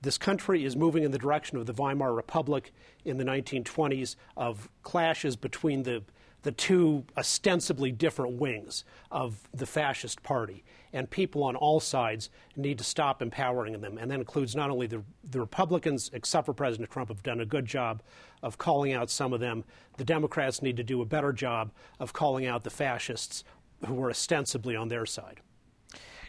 this 0.00 0.18
country 0.18 0.64
is 0.64 0.74
moving 0.74 1.04
in 1.04 1.12
the 1.12 1.18
direction 1.18 1.58
of 1.58 1.66
the 1.66 1.72
Weimar 1.72 2.12
Republic 2.12 2.72
in 3.04 3.18
the 3.18 3.24
1920s 3.24 4.16
of 4.36 4.68
clashes 4.82 5.36
between 5.36 5.84
the 5.84 6.02
the 6.42 6.50
two 6.50 7.04
ostensibly 7.16 7.92
different 7.92 8.32
wings 8.40 8.84
of 9.12 9.38
the 9.54 9.64
fascist 9.64 10.24
party. 10.24 10.64
And 10.92 11.08
people 11.08 11.44
on 11.44 11.54
all 11.54 11.78
sides 11.78 12.30
need 12.56 12.78
to 12.78 12.84
stop 12.84 13.22
empowering 13.22 13.80
them. 13.80 13.96
And 13.96 14.10
that 14.10 14.18
includes 14.18 14.56
not 14.56 14.68
only 14.68 14.88
the, 14.88 15.04
the 15.30 15.38
Republicans, 15.38 16.10
except 16.12 16.46
for 16.46 16.52
President 16.52 16.90
Trump, 16.90 17.10
have 17.10 17.22
done 17.22 17.38
a 17.38 17.46
good 17.46 17.64
job 17.64 18.02
of 18.42 18.58
calling 18.58 18.92
out 18.92 19.08
some 19.08 19.32
of 19.32 19.38
them. 19.38 19.62
The 19.98 20.04
Democrats 20.04 20.62
need 20.62 20.76
to 20.78 20.82
do 20.82 21.00
a 21.00 21.04
better 21.04 21.32
job 21.32 21.70
of 22.00 22.12
calling 22.12 22.44
out 22.44 22.64
the 22.64 22.70
fascists 22.70 23.44
who 23.86 23.94
were 23.94 24.10
ostensibly 24.10 24.74
on 24.74 24.88
their 24.88 25.06
side. 25.06 25.42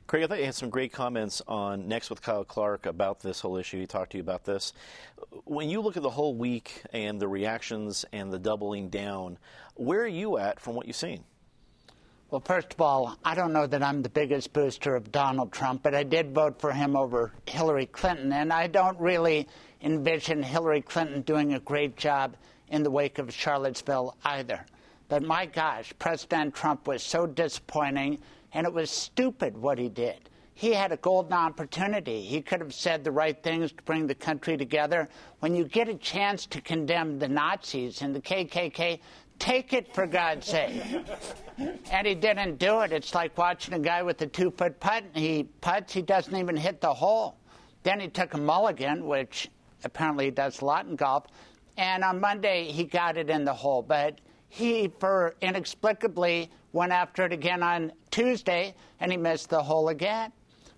Craig, 0.05 0.23
I 0.23 0.27
thought 0.27 0.39
you 0.39 0.45
had 0.45 0.55
some 0.55 0.69
great 0.69 0.91
comments 0.91 1.41
on 1.47 1.87
Next 1.87 2.09
with 2.09 2.21
Kyle 2.21 2.43
Clark 2.43 2.85
about 2.85 3.21
this 3.21 3.39
whole 3.39 3.55
issue. 3.55 3.79
He 3.79 3.87
talked 3.87 4.11
to 4.11 4.17
you 4.17 4.21
about 4.21 4.43
this. 4.43 4.73
When 5.45 5.69
you 5.69 5.81
look 5.81 5.95
at 5.95 6.03
the 6.03 6.09
whole 6.09 6.35
week 6.35 6.83
and 6.91 7.19
the 7.19 7.27
reactions 7.27 8.03
and 8.11 8.31
the 8.31 8.37
doubling 8.37 8.89
down, 8.89 9.37
where 9.75 10.01
are 10.01 10.07
you 10.07 10.37
at 10.37 10.59
from 10.59 10.75
what 10.75 10.87
you've 10.87 10.97
seen? 10.97 11.23
Well, 12.29 12.41
first 12.41 12.73
of 12.73 12.81
all, 12.81 13.17
I 13.23 13.33
don't 13.33 13.53
know 13.53 13.65
that 13.65 13.81
I'm 13.81 14.01
the 14.01 14.09
biggest 14.09 14.51
booster 14.51 14.95
of 14.95 15.11
Donald 15.11 15.53
Trump, 15.53 15.83
but 15.83 15.95
I 15.95 16.03
did 16.03 16.33
vote 16.33 16.59
for 16.59 16.73
him 16.73 16.97
over 16.97 17.31
Hillary 17.45 17.85
Clinton, 17.85 18.33
and 18.33 18.51
I 18.51 18.67
don't 18.67 18.99
really 18.99 19.47
envision 19.81 20.43
Hillary 20.43 20.81
Clinton 20.81 21.21
doing 21.21 21.53
a 21.53 21.59
great 21.59 21.95
job 21.95 22.35
in 22.67 22.83
the 22.83 22.91
wake 22.91 23.19
of 23.19 23.33
Charlottesville 23.33 24.17
either. 24.25 24.65
But 25.07 25.23
my 25.23 25.45
gosh, 25.45 25.93
President 25.99 26.55
Trump 26.55 26.87
was 26.87 27.03
so 27.03 27.27
disappointing 27.27 28.19
and 28.53 28.65
it 28.67 28.73
was 28.73 28.89
stupid 28.89 29.57
what 29.57 29.77
he 29.77 29.89
did. 29.89 30.29
He 30.55 30.71
had 30.73 30.91
a 30.91 30.97
golden 30.97 31.33
opportunity. 31.33 32.21
He 32.21 32.41
could 32.41 32.59
have 32.59 32.73
said 32.73 33.03
the 33.03 33.11
right 33.11 33.41
things 33.41 33.71
to 33.71 33.83
bring 33.83 34.05
the 34.05 34.15
country 34.15 34.55
together. 34.55 35.09
When 35.39 35.55
you 35.55 35.65
get 35.65 35.89
a 35.89 35.95
chance 35.95 36.45
to 36.47 36.61
condemn 36.61 37.17
the 37.17 37.27
Nazis 37.27 38.03
and 38.03 38.15
the 38.15 38.21
KKK, 38.21 38.99
take 39.39 39.73
it 39.73 39.93
for 39.95 40.05
God's 40.05 40.47
sake. 40.47 40.81
and 41.91 42.05
he 42.05 42.13
didn't 42.13 42.59
do 42.59 42.81
it. 42.81 42.91
It's 42.91 43.15
like 43.15 43.35
watching 43.37 43.73
a 43.73 43.79
guy 43.79 44.03
with 44.03 44.21
a 44.21 44.27
two 44.27 44.51
foot 44.51 44.79
putt. 44.79 45.03
He 45.15 45.45
puts, 45.59 45.91
he 45.91 46.03
doesn't 46.03 46.35
even 46.35 46.55
hit 46.55 46.81
the 46.81 46.93
hole. 46.93 47.37
Then 47.81 47.99
he 47.99 48.07
took 48.07 48.35
a 48.35 48.37
mulligan, 48.37 49.05
which 49.07 49.49
apparently 49.83 50.25
he 50.25 50.31
does 50.31 50.61
a 50.61 50.65
lot 50.65 50.85
in 50.85 50.95
golf. 50.95 51.25
And 51.77 52.03
on 52.03 52.19
Monday, 52.19 52.65
he 52.65 52.83
got 52.83 53.17
it 53.17 53.31
in 53.31 53.43
the 53.43 53.53
hole. 53.53 53.81
But 53.81 54.19
he, 54.49 54.91
for 54.99 55.35
inexplicably, 55.41 56.51
went 56.73 56.91
after 56.91 57.25
it 57.25 57.33
again 57.33 57.63
on 57.63 57.91
Tuesday, 58.13 58.75
and 58.99 59.11
he 59.11 59.17
missed 59.17 59.49
the 59.49 59.63
hole 59.63 59.89
again. 59.89 60.31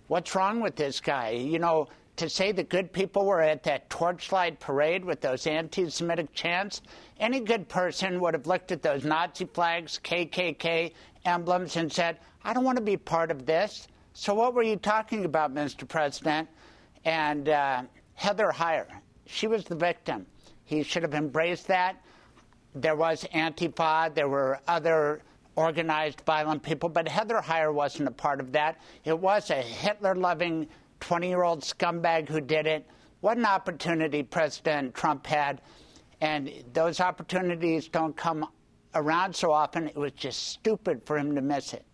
What's 0.08 0.34
wrong 0.34 0.58
with 0.60 0.74
this 0.74 1.00
guy? 1.00 1.32
You 1.32 1.58
know, 1.58 1.88
to 2.16 2.30
say 2.30 2.50
the 2.50 2.62
good 2.62 2.90
people 2.94 3.26
were 3.26 3.42
at 3.42 3.62
that 3.64 3.90
torchlight 3.90 4.58
parade 4.58 5.04
with 5.04 5.20
those 5.20 5.46
anti 5.46 5.90
Semitic 5.90 6.32
chants, 6.32 6.80
any 7.20 7.40
good 7.40 7.68
person 7.68 8.20
would 8.20 8.32
have 8.32 8.46
looked 8.46 8.72
at 8.72 8.80
those 8.80 9.04
Nazi 9.04 9.44
flags, 9.44 10.00
KKK 10.02 10.92
emblems, 11.26 11.76
and 11.76 11.92
said, 11.92 12.20
I 12.42 12.54
don't 12.54 12.64
want 12.64 12.78
to 12.78 12.82
be 12.82 12.96
part 12.96 13.30
of 13.30 13.44
this. 13.44 13.86
So, 14.14 14.32
what 14.32 14.54
were 14.54 14.62
you 14.62 14.76
talking 14.76 15.26
about, 15.26 15.54
Mr. 15.54 15.86
President? 15.86 16.48
And 17.04 17.50
uh, 17.50 17.82
Heather 18.14 18.50
Heyer, 18.50 18.86
she 19.26 19.46
was 19.46 19.64
the 19.64 19.76
victim. 19.76 20.24
He 20.64 20.82
should 20.82 21.02
have 21.02 21.12
embraced 21.12 21.66
that. 21.66 22.02
There 22.74 22.96
was 22.96 23.24
Antifa, 23.34 24.14
there 24.14 24.28
were 24.28 24.58
other 24.66 25.20
organized 25.56 26.20
violent 26.26 26.62
people, 26.62 26.88
but 26.88 27.08
Heather 27.08 27.40
Heyer 27.40 27.72
wasn't 27.72 28.08
a 28.08 28.12
part 28.12 28.40
of 28.40 28.52
that. 28.52 28.78
It 29.04 29.18
was 29.18 29.50
a 29.50 29.54
Hitler 29.54 30.14
loving 30.14 30.68
20 31.00 31.28
year 31.28 31.42
old 31.42 31.62
scumbag 31.62 32.28
who 32.28 32.40
did 32.40 32.66
it. 32.66 32.86
What 33.20 33.38
an 33.38 33.46
opportunity 33.46 34.22
President 34.22 34.94
Trump 34.94 35.26
had. 35.26 35.62
And 36.20 36.52
those 36.72 37.00
opportunities 37.00 37.88
don't 37.88 38.16
come 38.16 38.46
around 38.94 39.34
so 39.34 39.50
often. 39.50 39.88
It 39.88 39.96
was 39.96 40.12
just 40.12 40.48
stupid 40.48 41.02
for 41.04 41.18
him 41.18 41.34
to 41.34 41.42
miss 41.42 41.74
it. 41.74 41.84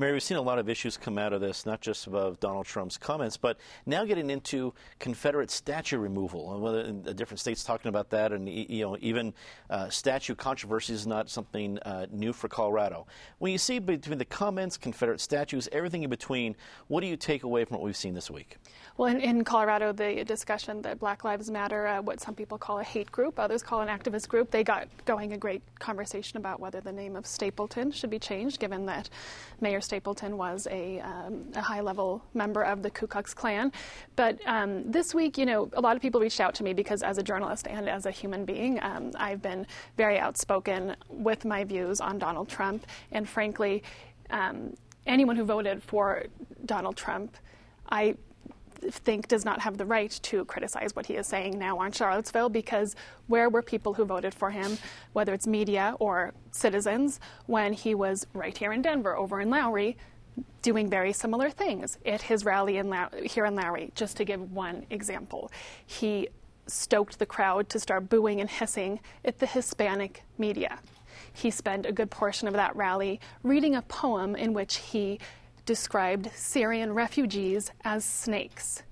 Mary, 0.00 0.12
we've 0.12 0.22
seen 0.22 0.36
a 0.36 0.40
lot 0.40 0.60
of 0.60 0.68
issues 0.68 0.96
come 0.96 1.18
out 1.18 1.32
of 1.32 1.40
this, 1.40 1.66
not 1.66 1.80
just 1.80 2.06
about 2.06 2.38
Donald 2.38 2.66
Trump's 2.66 2.96
comments, 2.96 3.36
but 3.36 3.58
now 3.84 4.04
getting 4.04 4.30
into 4.30 4.72
Confederate 5.00 5.50
statue 5.50 5.98
removal, 5.98 6.54
and 6.54 6.62
whether 6.62 7.14
different 7.14 7.40
states 7.40 7.64
talking 7.64 7.88
about 7.88 8.08
that, 8.10 8.30
and 8.30 8.48
you 8.48 8.84
know 8.84 8.96
even 9.00 9.34
uh, 9.70 9.88
statue 9.88 10.36
controversy 10.36 10.92
is 10.92 11.04
not 11.04 11.28
something 11.28 11.80
uh, 11.80 12.06
new 12.12 12.32
for 12.32 12.48
Colorado. 12.48 13.08
When 13.38 13.50
you 13.50 13.58
see 13.58 13.80
between 13.80 14.18
the 14.18 14.24
comments, 14.24 14.76
Confederate 14.76 15.20
statues, 15.20 15.68
everything 15.72 16.04
in 16.04 16.10
between, 16.10 16.54
what 16.86 17.00
do 17.00 17.08
you 17.08 17.16
take 17.16 17.42
away 17.42 17.64
from 17.64 17.78
what 17.78 17.84
we've 17.84 17.96
seen 17.96 18.14
this 18.14 18.30
week? 18.30 18.56
Well, 18.98 19.12
in, 19.12 19.20
in 19.20 19.42
Colorado, 19.42 19.92
the 19.92 20.24
discussion 20.24 20.80
that 20.82 21.00
Black 21.00 21.24
Lives 21.24 21.50
Matter, 21.50 21.88
uh, 21.88 22.02
what 22.02 22.20
some 22.20 22.36
people 22.36 22.56
call 22.56 22.78
a 22.78 22.84
hate 22.84 23.10
group, 23.10 23.40
others 23.40 23.64
call 23.64 23.80
an 23.80 23.88
activist 23.88 24.28
group, 24.28 24.52
they 24.52 24.62
got 24.62 24.86
going 25.06 25.32
a 25.32 25.38
great 25.38 25.62
conversation 25.80 26.36
about 26.36 26.60
whether 26.60 26.80
the 26.80 26.92
name 26.92 27.16
of 27.16 27.26
Stapleton 27.26 27.90
should 27.90 28.10
be 28.10 28.20
changed, 28.20 28.60
given 28.60 28.86
that 28.86 29.10
Mayor 29.60 29.80
Stapleton 29.88 30.36
was 30.36 30.68
a, 30.70 31.00
um, 31.00 31.44
a 31.54 31.62
high 31.62 31.80
level 31.80 32.22
member 32.34 32.62
of 32.62 32.82
the 32.82 32.90
Ku 32.90 33.06
Klux 33.06 33.32
Klan. 33.32 33.72
But 34.16 34.38
um, 34.46 34.90
this 34.90 35.14
week, 35.14 35.38
you 35.38 35.46
know, 35.46 35.70
a 35.72 35.80
lot 35.80 35.96
of 35.96 36.02
people 36.02 36.20
reached 36.20 36.40
out 36.40 36.54
to 36.56 36.62
me 36.62 36.74
because 36.74 37.02
as 37.02 37.16
a 37.16 37.22
journalist 37.22 37.66
and 37.66 37.88
as 37.88 38.04
a 38.04 38.10
human 38.10 38.44
being, 38.44 38.78
um, 38.82 39.12
I've 39.16 39.40
been 39.40 39.66
very 39.96 40.18
outspoken 40.18 40.94
with 41.08 41.46
my 41.46 41.64
views 41.64 42.00
on 42.02 42.18
Donald 42.18 42.48
Trump. 42.48 42.86
And 43.12 43.26
frankly, 43.26 43.82
um, 44.28 44.74
anyone 45.06 45.36
who 45.36 45.44
voted 45.44 45.82
for 45.82 46.24
Donald 46.66 46.96
Trump, 46.96 47.36
I 47.90 48.16
think 48.90 49.28
does 49.28 49.44
not 49.44 49.60
have 49.60 49.76
the 49.78 49.84
right 49.84 50.10
to 50.10 50.44
criticize 50.44 50.94
what 50.94 51.06
he 51.06 51.14
is 51.14 51.26
saying 51.26 51.58
now 51.58 51.78
on 51.78 51.92
Charlottesville 51.92 52.48
because 52.48 52.96
where 53.26 53.48
were 53.48 53.62
people 53.62 53.94
who 53.94 54.04
voted 54.04 54.34
for 54.34 54.50
him, 54.50 54.78
whether 55.12 55.34
it's 55.34 55.46
media 55.46 55.96
or 55.98 56.32
citizens, 56.50 57.20
when 57.46 57.72
he 57.72 57.94
was 57.94 58.26
right 58.32 58.56
here 58.56 58.72
in 58.72 58.82
Denver, 58.82 59.16
over 59.16 59.40
in 59.40 59.50
Lowry, 59.50 59.96
doing 60.62 60.88
very 60.88 61.12
similar 61.12 61.50
things 61.50 61.98
at 62.06 62.22
his 62.22 62.44
rally 62.44 62.78
in 62.78 62.94
here 63.24 63.44
in 63.44 63.54
Lowry, 63.54 63.90
just 63.94 64.16
to 64.18 64.24
give 64.24 64.52
one 64.52 64.86
example. 64.90 65.50
He 65.86 66.28
stoked 66.66 67.18
the 67.18 67.26
crowd 67.26 67.68
to 67.70 67.80
start 67.80 68.08
booing 68.08 68.40
and 68.40 68.50
hissing 68.50 69.00
at 69.24 69.38
the 69.38 69.46
Hispanic 69.46 70.22
media. 70.36 70.78
He 71.32 71.50
spent 71.50 71.86
a 71.86 71.92
good 71.92 72.10
portion 72.10 72.48
of 72.48 72.54
that 72.54 72.74
rally 72.76 73.20
reading 73.42 73.74
a 73.74 73.82
poem 73.82 74.36
in 74.36 74.52
which 74.52 74.76
he 74.76 75.18
described 75.68 76.30
Syrian 76.34 76.94
refugees 76.94 77.72
as 77.84 78.02
snakes. 78.02 78.82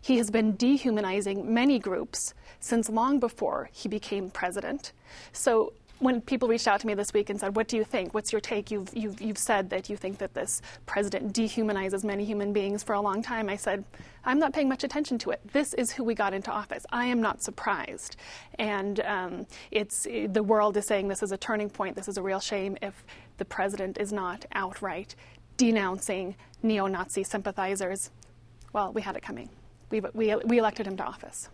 He 0.00 0.16
has 0.16 0.28
been 0.28 0.56
dehumanizing 0.56 1.54
many 1.54 1.78
groups 1.78 2.34
since 2.58 2.90
long 2.90 3.20
before 3.20 3.70
he 3.72 3.88
became 3.88 4.30
president. 4.30 4.92
So 5.32 5.72
when 6.00 6.20
people 6.20 6.48
reached 6.48 6.66
out 6.66 6.80
to 6.80 6.86
me 6.88 6.94
this 6.94 7.14
week 7.14 7.30
and 7.30 7.38
said, 7.38 7.54
What 7.54 7.68
do 7.68 7.76
you 7.76 7.84
think? 7.84 8.12
What's 8.12 8.32
your 8.32 8.40
take? 8.40 8.72
You've, 8.72 8.88
you've, 8.92 9.20
you've 9.20 9.38
said 9.38 9.70
that 9.70 9.88
you 9.88 9.96
think 9.96 10.18
that 10.18 10.34
this 10.34 10.62
president 10.84 11.32
dehumanizes 11.32 12.02
many 12.02 12.24
human 12.24 12.52
beings 12.52 12.82
for 12.82 12.94
a 12.94 13.00
long 13.00 13.22
time. 13.22 13.48
I 13.48 13.56
said, 13.56 13.84
I'm 14.24 14.40
not 14.40 14.52
paying 14.52 14.68
much 14.68 14.82
attention 14.82 15.18
to 15.18 15.30
it. 15.30 15.40
This 15.52 15.74
is 15.74 15.92
who 15.92 16.02
we 16.02 16.14
got 16.14 16.34
into 16.34 16.50
office. 16.50 16.84
I 16.90 17.06
am 17.06 17.20
not 17.20 17.40
surprised. 17.40 18.16
And 18.58 18.98
um, 19.00 19.46
it's, 19.70 20.02
the 20.02 20.42
world 20.42 20.76
is 20.76 20.86
saying 20.86 21.06
this 21.06 21.22
is 21.22 21.30
a 21.30 21.38
turning 21.38 21.70
point. 21.70 21.94
This 21.94 22.08
is 22.08 22.18
a 22.18 22.22
real 22.22 22.40
shame 22.40 22.76
if 22.82 23.04
the 23.38 23.44
president 23.44 23.98
is 23.98 24.12
not 24.12 24.44
outright 24.52 25.14
denouncing 25.56 26.36
neo 26.62 26.86
Nazi 26.86 27.22
sympathizers. 27.24 28.10
Well, 28.72 28.92
we 28.92 29.02
had 29.02 29.16
it 29.16 29.22
coming. 29.22 29.48
We, 29.90 30.00
we, 30.00 30.34
we 30.34 30.58
elected 30.58 30.86
him 30.86 30.96
to 30.96 31.04
office. 31.04 31.48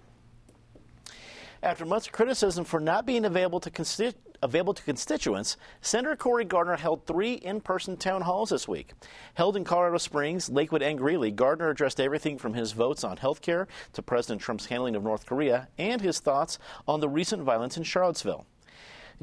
After 1.62 1.84
much 1.84 2.10
criticism 2.10 2.64
for 2.64 2.80
not 2.80 3.06
being 3.06 3.24
available 3.24 3.60
to, 3.60 3.70
consti- 3.70 4.14
available 4.42 4.74
to 4.74 4.82
constituents, 4.82 5.56
Senator 5.80 6.16
Cory 6.16 6.44
Gardner 6.44 6.76
held 6.76 7.06
three 7.06 7.34
in 7.34 7.60
person 7.60 7.96
town 7.96 8.22
halls 8.22 8.50
this 8.50 8.66
week. 8.66 8.94
Held 9.34 9.56
in 9.56 9.62
Colorado 9.62 9.98
Springs, 9.98 10.50
Lakewood, 10.50 10.82
and 10.82 10.98
Greeley, 10.98 11.30
Gardner 11.30 11.68
addressed 11.70 12.00
everything 12.00 12.36
from 12.36 12.54
his 12.54 12.72
votes 12.72 13.04
on 13.04 13.16
health 13.16 13.42
care 13.42 13.68
to 13.92 14.02
President 14.02 14.40
Trump's 14.40 14.66
handling 14.66 14.96
of 14.96 15.04
North 15.04 15.24
Korea 15.24 15.68
and 15.78 16.00
his 16.00 16.18
thoughts 16.18 16.58
on 16.88 16.98
the 16.98 17.08
recent 17.08 17.42
violence 17.42 17.76
in 17.76 17.84
Charlottesville. 17.84 18.44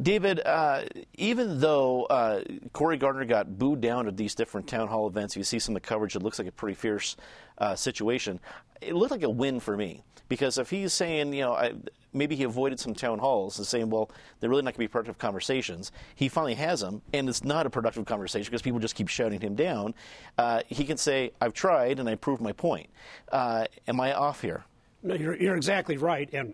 David, 0.01 0.41
uh, 0.45 0.83
even 1.15 1.59
though 1.59 2.05
uh, 2.05 2.41
Cory 2.71 2.97
Gardner 2.97 3.25
got 3.25 3.57
booed 3.57 3.81
down 3.81 4.07
at 4.07 4.15
these 4.15 4.33
different 4.33 4.67
town 4.67 4.87
hall 4.87 5.07
events, 5.07 5.35
you 5.35 5.43
see 5.43 5.59
some 5.59 5.75
of 5.75 5.81
the 5.81 5.87
coverage, 5.87 6.15
it 6.15 6.23
looks 6.23 6.39
like 6.39 6.47
a 6.47 6.51
pretty 6.51 6.75
fierce 6.75 7.17
uh, 7.57 7.75
situation. 7.75 8.39
It 8.81 8.95
looked 8.95 9.11
like 9.11 9.23
a 9.23 9.29
win 9.29 9.59
for 9.59 9.75
me 9.75 10.03
because 10.29 10.57
if 10.57 10.69
he's 10.69 10.93
saying, 10.93 11.33
you 11.33 11.41
know, 11.41 11.53
I, 11.53 11.73
maybe 12.13 12.35
he 12.35 12.43
avoided 12.43 12.79
some 12.79 12.93
town 12.93 13.19
halls 13.19 13.57
and 13.57 13.67
saying, 13.67 13.89
well, 13.89 14.09
they're 14.39 14.49
really 14.49 14.61
not 14.61 14.73
going 14.73 14.75
to 14.75 14.79
be 14.79 14.87
productive 14.87 15.17
conversations. 15.17 15.91
He 16.15 16.29
finally 16.29 16.53
has 16.53 16.79
them, 16.79 17.01
and 17.11 17.27
it's 17.27 17.43
not 17.43 17.65
a 17.65 17.69
productive 17.69 18.05
conversation 18.05 18.49
because 18.49 18.61
people 18.61 18.79
just 18.79 18.95
keep 18.95 19.09
shouting 19.09 19.41
him 19.41 19.55
down. 19.55 19.93
Uh, 20.37 20.61
he 20.67 20.85
can 20.85 20.97
say, 20.97 21.31
I've 21.41 21.53
tried 21.53 21.99
and 21.99 22.07
I 22.07 22.15
proved 22.15 22.41
my 22.41 22.53
point. 22.53 22.89
Uh, 23.31 23.65
am 23.87 23.99
I 23.99 24.13
off 24.13 24.41
here? 24.41 24.63
No, 25.03 25.15
you're, 25.15 25.35
you're 25.35 25.57
exactly 25.57 25.97
right. 25.97 26.29
And 26.31 26.53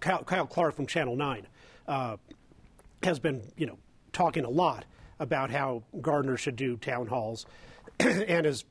Kyle, 0.00 0.24
Kyle 0.24 0.46
Clark 0.46 0.74
from 0.74 0.86
Channel 0.86 1.14
9 1.14 1.46
uh, 1.88 2.16
has 3.06 3.18
been, 3.18 3.42
you 3.56 3.66
know, 3.66 3.78
talking 4.12 4.44
a 4.44 4.50
lot 4.50 4.84
about 5.18 5.50
how 5.50 5.82
Gardner 6.00 6.36
should 6.36 6.56
do 6.56 6.76
town 6.76 7.06
halls. 7.06 7.46
and 8.00 8.46
as 8.46 8.64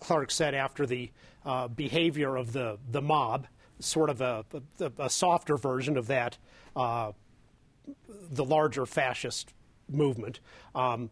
Clark 0.00 0.30
said, 0.30 0.54
after 0.54 0.86
the 0.86 1.10
uh, 1.44 1.68
behavior 1.68 2.36
of 2.36 2.52
the, 2.52 2.78
the 2.90 3.00
mob, 3.00 3.46
sort 3.78 4.10
of 4.10 4.20
a, 4.20 4.44
a, 4.80 4.92
a 4.98 5.10
softer 5.10 5.56
version 5.56 5.96
of 5.96 6.08
that, 6.08 6.36
uh, 6.74 7.12
the 8.30 8.44
larger 8.44 8.84
fascist 8.84 9.54
movement, 9.88 10.40
um, 10.74 11.10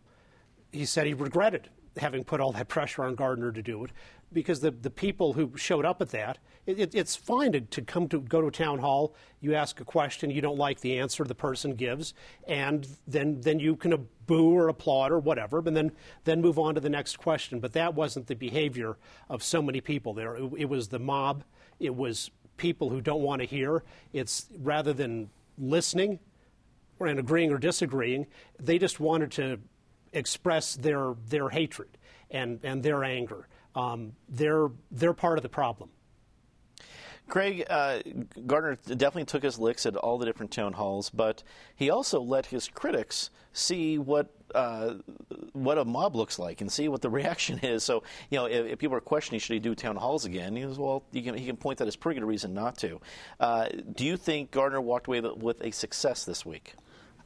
he 0.72 0.84
said 0.84 1.06
he 1.06 1.14
regretted 1.14 1.68
having 1.96 2.24
put 2.24 2.40
all 2.40 2.50
that 2.52 2.66
pressure 2.66 3.04
on 3.04 3.14
Gardner 3.14 3.52
to 3.52 3.62
do 3.62 3.84
it 3.84 3.92
because 4.34 4.60
the, 4.60 4.70
the 4.70 4.90
people 4.90 5.32
who 5.32 5.56
showed 5.56 5.84
up 5.84 6.02
at 6.02 6.10
that, 6.10 6.38
it, 6.66 6.78
it, 6.78 6.94
it's 6.94 7.16
fine 7.16 7.52
to, 7.52 7.60
to 7.60 7.82
come 7.82 8.08
to 8.08 8.20
go 8.20 8.40
to 8.40 8.48
a 8.48 8.50
town 8.50 8.80
hall, 8.80 9.14
you 9.40 9.54
ask 9.54 9.80
a 9.80 9.84
question, 9.84 10.30
you 10.30 10.40
don't 10.40 10.58
like 10.58 10.80
the 10.80 10.98
answer 10.98 11.24
the 11.24 11.34
person 11.34 11.74
gives, 11.74 12.12
and 12.46 12.86
then 13.06 13.40
then 13.40 13.58
you 13.58 13.76
can 13.76 14.08
boo 14.26 14.54
or 14.54 14.68
applaud 14.68 15.12
or 15.12 15.18
whatever, 15.18 15.58
and 15.58 15.76
then 15.76 15.92
then 16.24 16.40
move 16.40 16.58
on 16.58 16.74
to 16.74 16.80
the 16.80 16.90
next 16.90 17.18
question. 17.18 17.60
But 17.60 17.72
that 17.72 17.94
wasn't 17.94 18.26
the 18.26 18.34
behavior 18.34 18.96
of 19.30 19.42
so 19.42 19.62
many 19.62 19.80
people 19.80 20.12
there. 20.12 20.36
It, 20.36 20.52
it 20.58 20.68
was 20.68 20.88
the 20.88 20.98
mob. 20.98 21.44
It 21.78 21.94
was 21.94 22.30
people 22.56 22.90
who 22.90 23.00
don't 23.00 23.22
want 23.22 23.40
to 23.40 23.46
hear. 23.46 23.82
It's 24.12 24.46
rather 24.58 24.92
than 24.92 25.30
listening 25.58 26.18
and 27.00 27.18
agreeing 27.18 27.52
or 27.52 27.58
disagreeing, 27.58 28.26
they 28.58 28.78
just 28.78 29.00
wanted 29.00 29.30
to 29.32 29.58
express 30.12 30.76
their 30.76 31.14
their 31.28 31.50
hatred 31.50 31.88
and, 32.30 32.60
and 32.62 32.82
their 32.82 33.04
anger. 33.04 33.46
Um, 33.74 34.12
they're 34.28 34.70
they're 34.90 35.14
part 35.14 35.38
of 35.38 35.42
the 35.42 35.48
problem. 35.48 35.90
Craig 37.28 37.64
uh, 37.70 38.00
Gardner 38.46 38.76
definitely 38.86 39.24
took 39.24 39.42
his 39.42 39.58
licks 39.58 39.86
at 39.86 39.96
all 39.96 40.18
the 40.18 40.26
different 40.26 40.52
town 40.52 40.74
halls, 40.74 41.08
but 41.08 41.42
he 41.74 41.88
also 41.88 42.20
let 42.20 42.46
his 42.46 42.68
critics 42.68 43.30
see 43.52 43.98
what 43.98 44.28
uh, 44.54 44.94
what 45.52 45.78
a 45.78 45.84
mob 45.84 46.14
looks 46.14 46.38
like 46.38 46.60
and 46.60 46.70
see 46.70 46.86
what 46.88 47.00
the 47.00 47.10
reaction 47.20 47.58
is. 47.60 47.82
So, 47.82 48.02
you 48.30 48.38
know, 48.38 48.46
if, 48.46 48.66
if, 48.66 48.78
people 48.78 48.96
are 48.96 49.00
questioning 49.00 49.40
should 49.40 49.54
he 49.54 49.58
do 49.58 49.74
town 49.74 49.96
halls 49.96 50.26
again, 50.26 50.54
he 50.54 50.62
goes, 50.62 50.78
well, 50.78 51.02
can, 51.12 51.34
he 51.34 51.46
can 51.46 51.56
point 51.56 51.78
that 51.78 51.88
as 51.88 51.96
pretty 51.96 52.20
good 52.20 52.26
reason 52.26 52.54
not 52.54 52.76
to. 52.78 53.00
Uh, 53.40 53.68
do 53.94 54.04
you 54.04 54.16
think 54.16 54.50
Gardner 54.50 54.80
walked 54.80 55.08
away 55.08 55.20
with 55.20 55.60
a 55.62 55.72
success 55.72 56.24
this 56.24 56.44
week? 56.46 56.74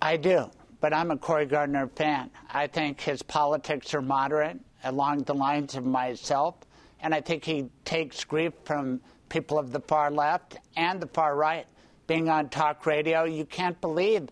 I 0.00 0.16
do, 0.16 0.50
but 0.80 0.94
I'm 0.94 1.10
a 1.10 1.18
Cory 1.18 1.44
Gardner 1.44 1.88
fan. 1.88 2.30
I 2.48 2.66
think 2.66 3.00
his 3.00 3.22
politics 3.22 3.92
are 3.94 4.02
moderate 4.02 4.58
along 4.84 5.24
the 5.24 5.34
lines 5.34 5.74
of 5.74 5.84
myself, 5.84 6.56
and 7.00 7.14
I 7.14 7.20
think 7.20 7.44
he 7.44 7.70
takes 7.84 8.24
grief 8.24 8.52
from 8.64 9.00
people 9.28 9.58
of 9.58 9.72
the 9.72 9.80
far 9.80 10.10
left 10.10 10.56
and 10.76 11.00
the 11.00 11.06
far 11.08 11.36
right. 11.36 11.66
Being 12.06 12.28
on 12.28 12.48
talk 12.48 12.86
radio, 12.86 13.24
you 13.24 13.44
can't 13.44 13.78
believe 13.80 14.28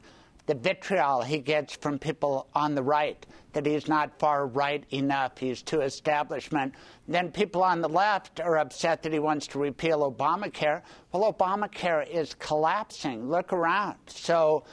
the 0.46 0.54
vitriol 0.54 1.22
he 1.22 1.38
gets 1.38 1.74
from 1.76 1.98
people 1.98 2.48
on 2.54 2.74
the 2.74 2.82
right 2.82 3.26
that 3.52 3.64
he's 3.64 3.88
not 3.88 4.18
far 4.18 4.46
right 4.46 4.84
enough, 4.90 5.38
he's 5.38 5.62
too 5.62 5.80
establishment. 5.80 6.74
Then 7.08 7.32
people 7.32 7.62
on 7.62 7.80
the 7.80 7.88
left 7.88 8.38
are 8.38 8.58
upset 8.58 9.02
that 9.02 9.14
he 9.14 9.18
wants 9.18 9.46
to 9.48 9.58
repeal 9.58 10.12
Obamacare. 10.12 10.82
Well, 11.10 11.32
Obamacare 11.32 12.06
is 12.06 12.34
collapsing. 12.34 13.30
Look 13.30 13.54
around. 13.54 13.96
So 14.08 14.64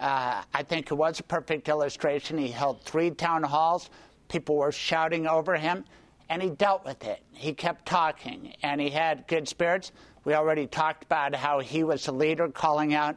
uh, 0.00 0.42
I 0.52 0.62
think 0.64 0.90
it 0.90 0.94
was 0.94 1.20
a 1.20 1.22
perfect 1.22 1.68
illustration. 1.68 2.36
He 2.36 2.48
held 2.48 2.82
three 2.82 3.12
town 3.12 3.44
halls. 3.44 3.88
People 4.28 4.56
were 4.56 4.72
shouting 4.72 5.26
over 5.26 5.56
him, 5.56 5.84
and 6.28 6.42
he 6.42 6.50
dealt 6.50 6.84
with 6.84 7.04
it. 7.04 7.22
He 7.32 7.52
kept 7.52 7.86
talking, 7.86 8.54
and 8.62 8.80
he 8.80 8.90
had 8.90 9.26
good 9.26 9.48
spirits. 9.48 9.92
We 10.24 10.34
already 10.34 10.66
talked 10.66 11.04
about 11.04 11.34
how 11.34 11.60
he 11.60 11.84
was 11.84 12.08
a 12.08 12.12
leader 12.12 12.48
calling 12.48 12.94
out 12.94 13.16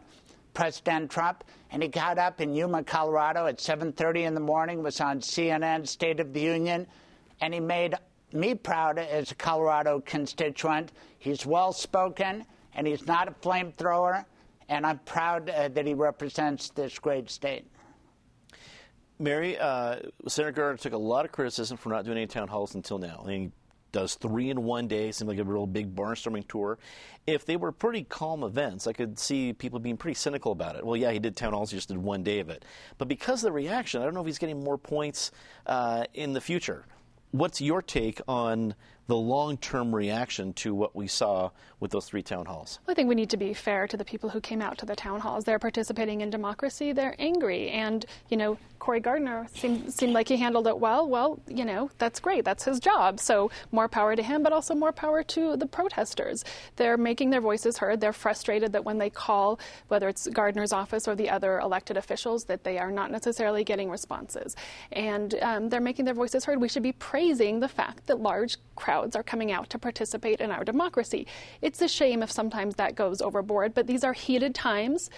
President 0.53 1.11
Trump, 1.11 1.43
and 1.71 1.83
he 1.83 1.87
got 1.87 2.17
up 2.17 2.41
in 2.41 2.53
Yuma, 2.53 2.83
Colorado 2.83 3.45
at 3.45 3.59
7:30 3.59 4.23
in 4.23 4.33
the 4.33 4.39
morning, 4.39 4.81
was 4.81 4.99
on 4.99 5.21
CNN 5.21 5.85
State 5.87 6.19
of 6.19 6.33
the 6.33 6.41
Union, 6.41 6.87
and 7.41 7.53
he 7.53 7.59
made 7.59 7.95
me 8.33 8.55
proud 8.55 8.97
as 8.97 9.31
a 9.31 9.35
Colorado 9.35 10.01
constituent. 10.01 10.91
He's 11.19 11.45
well 11.45 11.71
spoken, 11.71 12.45
and 12.73 12.87
he's 12.87 13.05
not 13.05 13.27
a 13.27 13.31
flamethrower, 13.31 14.25
and 14.67 14.85
I'm 14.85 14.99
proud 14.99 15.49
uh, 15.49 15.69
that 15.69 15.85
he 15.85 15.93
represents 15.93 16.69
this 16.69 16.99
great 16.99 17.29
state. 17.29 17.65
Mary, 19.19 19.57
uh, 19.57 19.97
Senator 20.27 20.51
Gardner 20.51 20.77
took 20.77 20.93
a 20.93 20.97
lot 20.97 21.25
of 21.25 21.31
criticism 21.31 21.77
for 21.77 21.89
not 21.89 22.05
doing 22.05 22.17
any 22.17 22.27
town 22.27 22.47
halls 22.47 22.75
until 22.75 22.99
now. 22.99 23.23
And 23.23 23.31
he 23.31 23.51
does 23.91 24.15
three 24.15 24.49
in 24.49 24.63
one 24.63 24.87
day, 24.87 25.11
seems 25.11 25.27
like 25.27 25.39
a 25.39 25.43
real 25.43 25.65
big 25.65 25.95
barnstorming 25.95 26.47
tour. 26.47 26.77
If 27.25 27.45
they 27.45 27.55
were 27.55 27.71
pretty 27.71 28.03
calm 28.03 28.43
events, 28.43 28.85
I 28.85 28.93
could 28.93 29.17
see 29.17 29.53
people 29.53 29.79
being 29.79 29.97
pretty 29.97 30.15
cynical 30.15 30.51
about 30.51 30.75
it. 30.75 30.85
Well, 30.85 30.95
yeah, 30.95 31.11
he 31.11 31.19
did 31.19 31.35
town 31.35 31.53
halls, 31.53 31.71
he 31.71 31.77
just 31.77 31.87
did 31.87 31.97
one 31.97 32.23
day 32.23 32.39
of 32.39 32.49
it. 32.49 32.63
But 32.97 33.07
because 33.07 33.43
of 33.43 33.47
the 33.47 33.53
reaction, 33.53 34.01
I 34.01 34.05
don't 34.05 34.13
know 34.13 34.21
if 34.21 34.27
he's 34.27 34.37
getting 34.37 34.63
more 34.63 34.77
points 34.77 35.31
uh, 35.65 36.03
in 36.13 36.33
the 36.33 36.41
future. 36.41 36.85
What's 37.31 37.59
your 37.59 37.81
take 37.81 38.21
on 38.27 38.75
the 39.07 39.15
long 39.15 39.57
term 39.57 39.95
reaction 39.95 40.53
to 40.53 40.75
what 40.75 40.95
we 40.95 41.07
saw 41.07 41.49
with 41.79 41.91
those 41.91 42.05
three 42.05 42.23
town 42.23 42.45
halls? 42.45 42.79
Well, 42.85 42.91
I 42.91 42.95
think 42.95 43.09
we 43.09 43.15
need 43.15 43.29
to 43.29 43.37
be 43.37 43.53
fair 43.53 43.87
to 43.87 43.97
the 43.97 44.05
people 44.05 44.29
who 44.29 44.41
came 44.41 44.61
out 44.61 44.77
to 44.79 44.85
the 44.85 44.95
town 44.95 45.19
halls. 45.19 45.45
They're 45.45 45.59
participating 45.59 46.21
in 46.21 46.29
democracy, 46.29 46.91
they're 46.91 47.15
angry. 47.19 47.69
And, 47.69 48.05
you 48.29 48.37
know, 48.37 48.57
Cory 48.79 48.99
Gardner 48.99 49.47
seemed, 49.53 49.91
seemed 49.91 50.13
like 50.13 50.27
he 50.27 50.37
handled 50.37 50.67
it 50.67 50.77
well. 50.77 51.07
Well, 51.07 51.39
you 51.47 51.65
know, 51.65 51.89
that's 51.97 52.19
great. 52.19 52.45
That's 52.45 52.63
his 52.63 52.79
job. 52.79 53.19
So 53.19 53.49
more 53.71 53.87
power 53.87 54.15
to 54.15 54.23
him, 54.23 54.43
but 54.43 54.53
also 54.53 54.75
more 54.75 54.91
power 54.91 55.23
to 55.23 55.57
the 55.57 55.65
protesters. 55.65 56.43
They're 56.75 56.97
making 56.97 57.29
their 57.29 57.41
voices 57.41 57.77
heard. 57.77 58.01
They're 58.01 58.13
frustrated 58.13 58.73
that 58.73 58.85
when 58.85 58.97
they 58.97 59.09
call, 59.09 59.59
whether 59.87 60.07
it's 60.07 60.27
Gardner's 60.27 60.73
office 60.73 61.07
or 61.07 61.15
the 61.15 61.29
other 61.29 61.59
elected 61.59 61.97
officials, 61.97 62.45
that 62.45 62.63
they 62.63 62.77
are 62.77 62.91
not 62.91 63.11
necessarily 63.11 63.63
getting 63.63 63.89
responses. 63.89 64.55
And 64.91 65.35
um, 65.41 65.69
they're 65.69 65.81
making 65.81 66.05
their 66.05 66.13
voices 66.13 66.45
heard. 66.45 66.61
We 66.61 66.69
should 66.69 66.83
be 66.83 66.93
praising 66.93 67.59
the 67.59 67.67
fact 67.67 68.07
that 68.07 68.19
large 68.19 68.57
crowds 68.75 68.96
are 69.15 69.23
coming 69.23 69.51
out 69.51 69.69
to 69.69 69.79
participate 69.79 70.41
in 70.41 70.51
our 70.51 70.63
democracy. 70.63 71.27
It's 71.61 71.81
a 71.81 71.87
shame 71.87 72.23
if 72.23 72.31
sometimes 72.31 72.75
that 72.75 72.95
goes 72.95 73.21
overboard, 73.21 73.73
but 73.73 73.87
these 73.87 74.03
are 74.03 74.13
heated 74.13 74.55
times. 74.55 75.09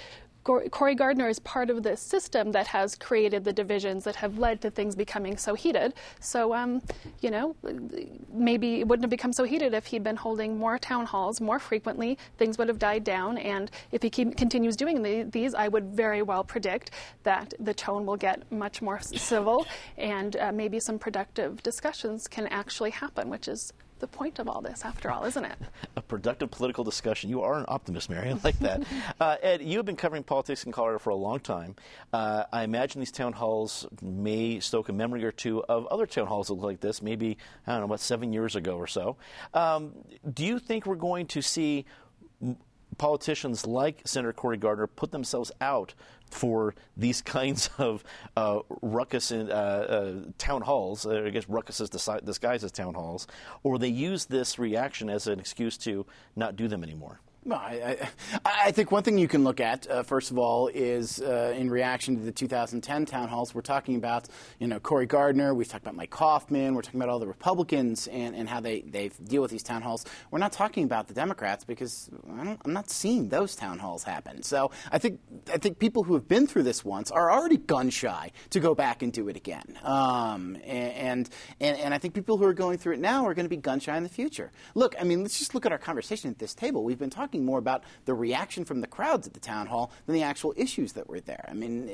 Cory 0.72 0.96
Gardner 0.96 1.30
is 1.30 1.38
part 1.40 1.70
of 1.70 1.84
this 1.84 2.02
system 2.02 2.52
that 2.54 2.68
has 2.68 2.96
created 2.96 3.44
the 3.44 3.54
divisions 3.54 4.04
that 4.06 4.16
have 4.16 4.40
led 4.40 4.62
to 4.62 4.72
things 4.72 4.96
becoming 4.96 5.38
so 5.38 5.54
heated. 5.54 5.94
So, 6.20 6.54
um, 6.56 6.82
you 7.22 7.30
know, 7.30 7.56
maybe 8.34 8.80
it 8.80 8.88
wouldn't 8.88 9.04
have 9.04 9.12
become 9.12 9.32
so 9.32 9.44
heated 9.44 9.74
if 9.74 9.86
he'd 9.86 10.04
been 10.04 10.16
holding 10.16 10.58
more 10.58 10.80
town 10.80 11.06
halls 11.06 11.40
more 11.40 11.60
frequently. 11.60 12.18
Things 12.38 12.58
would 12.58 12.68
have 12.68 12.80
died 12.80 13.04
down. 13.04 13.38
And 13.38 13.70
if 13.92 14.02
he 14.02 14.10
keep, 14.10 14.36
continues 14.36 14.76
doing 14.76 15.04
the, 15.04 15.24
these, 15.24 15.54
I 15.54 15.68
would 15.68 15.86
very 15.94 16.24
well 16.24 16.44
predict 16.44 16.92
that 17.24 17.54
the 17.60 17.74
tone 17.74 18.06
will 18.06 18.18
get 18.18 18.52
much 18.52 18.82
more 18.82 19.00
civil 19.02 19.68
and 19.98 20.36
uh, 20.38 20.52
maybe 20.52 20.80
some 20.80 20.98
productive 20.98 21.62
discussions 21.62 22.28
can 22.28 22.48
actually 22.48 22.92
happen, 22.92 23.30
which 23.30 23.48
is 23.48 23.72
the 24.00 24.08
point 24.08 24.40
of 24.40 24.48
all 24.48 24.62
this, 24.62 24.84
after 24.84 25.12
all, 25.12 25.26
isn't 25.26 25.46
it? 25.46 25.58
A 25.96 26.02
productive 26.02 26.52
political 26.52 26.84
discussion. 26.84 27.30
You 27.30 27.42
are 27.42 27.58
an 27.58 27.66
optimist, 27.68 28.10
Mary. 28.10 28.30
I 28.30 28.38
like 28.44 28.60
that. 28.60 28.84
uh, 29.20 29.38
Ed, 29.42 29.62
you 29.62 29.78
have 29.78 29.86
been 29.86 29.96
covering 29.96 30.24
politics 30.24 30.64
in 30.64 30.72
Colorado 30.72 31.00
for 31.00 31.10
a 31.12 31.16
long 31.16 31.40
time. 31.40 31.76
Uh, 32.14 32.44
I 32.52 32.64
imagine 32.64 33.00
these 33.00 33.12
town 33.12 33.34
halls 33.34 33.88
may 34.02 34.60
stoke 34.60 34.90
a 34.90 34.94
memory 34.94 35.24
or 35.24 35.32
two 35.32 35.64
of 35.66 35.86
other 35.88 36.06
town 36.06 36.28
halls 36.28 36.48
that 36.48 36.54
look 36.54 36.64
like 36.64 36.80
this, 36.82 37.02
maybe, 37.02 37.38
I 37.68 37.72
don't 37.72 37.82
know, 37.82 37.86
about 37.86 38.00
seven 38.00 38.34
years 38.34 38.56
ago 38.56 38.78
or 38.78 38.88
so. 38.88 39.18
Um, 39.54 39.94
do 40.34 40.46
you 40.46 40.60
think 40.60 40.86
we're 40.86 40.96
going 40.96 41.28
to 41.28 41.42
see 41.42 41.86
politicians 42.98 43.66
like 43.66 44.02
Senator 44.06 44.34
Cory 44.34 44.58
Gardner 44.58 44.88
put 44.88 45.12
themselves 45.12 45.52
out 45.62 45.94
for 46.30 46.76
these 46.98 47.22
kinds 47.38 47.70
of 47.78 48.04
uh, 48.36 48.60
ruckus 48.82 49.32
in 49.32 49.52
uh, 49.52 49.54
uh, 49.54 50.14
town 50.38 50.62
halls. 50.62 51.06
Uh, 51.06 51.24
I 51.26 51.30
guess 51.30 51.48
ruckus 51.50 51.80
is 51.80 51.90
disguised 51.90 52.64
as 52.64 52.72
town 52.72 52.94
halls, 52.94 53.28
or 53.64 53.78
they 53.78 53.88
use 53.88 54.26
this 54.26 54.60
reaction 54.60 55.10
as 55.10 55.28
an 55.28 55.40
excuse 55.40 55.78
to 55.80 56.06
not 56.36 56.56
do 56.56 56.68
them 56.68 56.84
anymore. 56.84 57.20
Well, 57.46 57.58
I, 57.58 57.98
I, 58.44 58.52
I, 58.66 58.72
think 58.72 58.92
one 58.92 59.02
thing 59.04 59.18
you 59.18 59.30
can 59.30 59.46
look 59.46 59.62
at, 59.62 59.90
uh, 59.90 60.04
first 60.04 60.30
of 60.30 60.38
all, 60.38 60.68
is 60.68 61.22
uh, 61.22 61.54
in 61.56 61.70
reaction 61.70 62.18
to 62.18 62.22
the 62.22 62.34
2010 62.34 63.06
town 63.06 63.30
halls, 63.30 63.56
we're 63.56 63.62
talking 63.62 63.96
about, 63.96 64.28
you 64.60 64.68
know, 64.68 64.78
Cory 64.82 65.06
Gardner, 65.06 65.54
we've 65.54 65.68
talked 65.68 65.86
about 65.86 65.96
Mike 65.96 66.10
Coffman, 66.10 66.76
we're 66.76 66.82
talking 66.82 67.00
about 67.00 67.08
all 67.10 67.18
the 67.18 67.28
Republicans 67.28 68.08
and, 68.08 68.36
and 68.36 68.50
how 68.50 68.60
they, 68.60 68.82
they 68.82 69.08
deal 69.24 69.42
with 69.42 69.52
these 69.52 69.64
town 69.64 69.82
halls. 69.82 70.06
We're 70.32 70.40
not 70.40 70.52
talking 70.52 70.84
about 70.84 71.08
the 71.08 71.14
Democrats 71.14 71.64
because 71.64 72.10
I 72.30 72.58
am 72.66 72.74
not 72.74 72.90
seeing 72.90 73.30
those 73.30 73.56
town 73.56 73.80
halls 73.80 74.04
happen. 74.04 74.44
So 74.44 74.72
I 74.92 74.98
think, 74.98 75.22
I 75.52 75.58
think 75.58 75.80
people 75.80 76.04
who 76.04 76.16
have 76.16 76.28
been 76.28 76.46
through 76.46 76.64
this 76.64 76.84
once 76.84 77.10
are 77.10 77.32
already 77.32 77.58
gun 77.58 77.90
shy 77.90 78.34
to 78.50 78.60
go 78.60 78.76
back 78.76 79.02
and 79.02 79.14
do 79.14 79.30
it 79.30 79.38
again. 79.38 79.80
Um, 79.84 80.58
and, 80.66 81.30
and, 81.62 81.78
and 81.80 81.94
I 81.94 82.00
think 82.00 82.16
people 82.16 82.36
who 82.38 82.44
are 82.44 82.54
going 82.54 82.78
through 82.78 82.96
it 82.96 83.00
now 83.00 83.26
are 83.26 83.34
going 83.34 83.46
to 83.46 83.50
be 83.50 83.58
gun 83.58 83.80
shy 83.80 83.96
in 83.96 84.04
the 84.04 84.10
future. 84.10 84.52
Look, 84.76 84.94
I 85.00 85.06
mean, 85.06 85.22
let's 85.22 85.40
just 85.40 85.56
look 85.56 85.66
at 85.66 85.72
our 85.72 85.78
conversation 85.78 86.30
at 86.30 86.38
this 86.38 86.54
table. 86.54 86.84
We've 86.84 87.00
been 87.00 87.10
talking 87.10 87.29
talking 87.30 87.46
more 87.46 87.60
about 87.60 87.84
the 88.06 88.14
reaction 88.14 88.66
from 88.66 88.82
the 88.82 88.88
crowds 88.88 89.28
at 89.28 89.34
the 89.34 89.40
town 89.40 89.68
hall 89.68 89.92
than 90.08 90.16
the 90.16 90.24
actual 90.24 90.52
issues 90.58 90.94
that 90.94 91.08
were 91.08 91.20
there. 91.20 91.46
I 91.48 91.54
mean, 91.54 91.90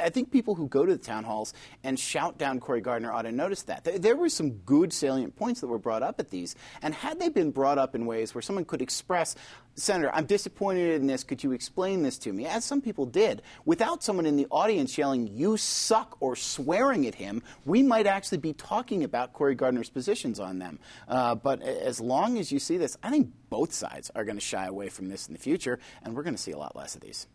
I 0.00 0.10
think 0.10 0.30
people 0.30 0.54
who 0.54 0.68
go 0.68 0.86
to 0.86 0.92
the 0.92 1.02
town 1.02 1.24
halls 1.24 1.52
and 1.82 1.98
shout 1.98 2.38
down 2.38 2.60
Cory 2.60 2.80
Gardner 2.80 3.12
ought 3.12 3.22
to 3.22 3.32
notice 3.32 3.62
that. 3.62 4.00
There 4.00 4.14
were 4.14 4.28
some 4.28 4.50
good 4.50 4.92
salient 4.92 5.34
points 5.34 5.60
that 5.60 5.66
were 5.66 5.78
brought 5.78 6.04
up 6.04 6.20
at 6.20 6.30
these, 6.30 6.54
and 6.82 6.94
had 6.94 7.18
they 7.18 7.28
been 7.28 7.50
brought 7.50 7.78
up 7.78 7.96
in 7.96 8.06
ways 8.06 8.32
where 8.32 8.42
someone 8.42 8.64
could 8.64 8.80
express 8.80 9.34
Senator, 9.76 10.10
I'm 10.12 10.26
disappointed 10.26 11.00
in 11.00 11.06
this. 11.06 11.24
Could 11.24 11.42
you 11.42 11.52
explain 11.52 12.02
this 12.02 12.18
to 12.18 12.32
me? 12.32 12.46
As 12.46 12.64
some 12.64 12.82
people 12.82 13.06
did, 13.06 13.40
without 13.64 14.02
someone 14.02 14.26
in 14.26 14.36
the 14.36 14.46
audience 14.50 14.98
yelling, 14.98 15.28
you 15.28 15.56
suck, 15.56 16.16
or 16.20 16.36
swearing 16.36 17.06
at 17.06 17.14
him, 17.14 17.42
we 17.64 17.82
might 17.82 18.06
actually 18.06 18.38
be 18.38 18.52
talking 18.52 19.04
about 19.04 19.32
Cory 19.32 19.54
Gardner's 19.54 19.88
positions 19.88 20.38
on 20.38 20.58
them. 20.58 20.78
Uh, 21.08 21.34
but 21.34 21.62
as 21.62 22.00
long 22.00 22.38
as 22.38 22.52
you 22.52 22.58
see 22.58 22.76
this, 22.76 22.96
I 23.02 23.10
think 23.10 23.32
both 23.48 23.72
sides 23.72 24.10
are 24.14 24.24
going 24.24 24.36
to 24.36 24.44
shy 24.44 24.66
away 24.66 24.88
from 24.90 25.08
this 25.08 25.28
in 25.28 25.32
the 25.32 25.40
future, 25.40 25.78
and 26.02 26.14
we're 26.14 26.24
going 26.24 26.36
to 26.36 26.42
see 26.42 26.52
a 26.52 26.58
lot 26.58 26.76
less 26.76 26.94
of 26.94 27.00
these. 27.00 27.26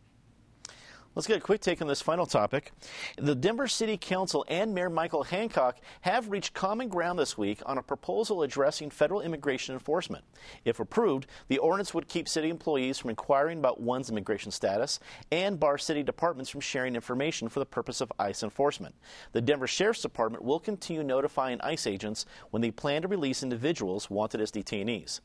Let's 1.16 1.28
get 1.28 1.38
a 1.38 1.42
quick 1.42 1.62
take 1.62 1.82
on 1.82 1.88
this 1.88 2.02
final 2.02 2.26
topic. 2.26 2.74
The 3.16 3.36
Denver 3.36 3.70
City 3.70 3.96
Council 3.96 4.44
and 4.50 4.76
Mayor 4.76 4.90
Michael 4.90 5.24
Hancock 5.24 5.78
have 6.02 6.30
reached 6.30 6.54
common 6.54 6.90
ground 6.90 7.18
this 7.18 7.38
week 7.38 7.62
on 7.66 7.78
a 7.78 7.82
proposal 7.82 8.44
addressing 8.44 8.90
federal 8.90 9.22
immigration 9.22 9.74
enforcement. 9.74 10.26
If 10.66 10.82
approved, 10.82 11.28
the 11.48 11.58
ordinance 11.60 11.94
would 11.94 12.10
keep 12.10 12.28
city 12.28 12.50
employees 12.50 12.98
from 12.98 13.12
inquiring 13.12 13.60
about 13.60 13.80
one's 13.80 14.10
immigration 14.10 14.52
status 14.52 15.00
and 15.32 15.58
bar 15.58 15.78
city 15.78 16.04
departments 16.04 16.50
from 16.50 16.60
sharing 16.60 16.96
information 16.96 17.48
for 17.48 17.60
the 17.60 17.66
purpose 17.66 18.02
of 18.02 18.12
ICE 18.20 18.44
enforcement. 18.44 18.94
The 19.32 19.40
Denver 19.40 19.68
Sheriff's 19.68 20.02
Department 20.02 20.44
will 20.44 20.60
continue 20.60 21.02
notifying 21.02 21.62
ICE 21.62 21.88
agents 21.88 22.26
when 22.50 22.62
they 22.62 22.72
plan 22.72 23.04
to 23.04 23.08
release 23.08 23.42
individuals 23.42 24.10
wanted 24.10 24.42
as 24.42 24.52
detainees. 24.52 25.22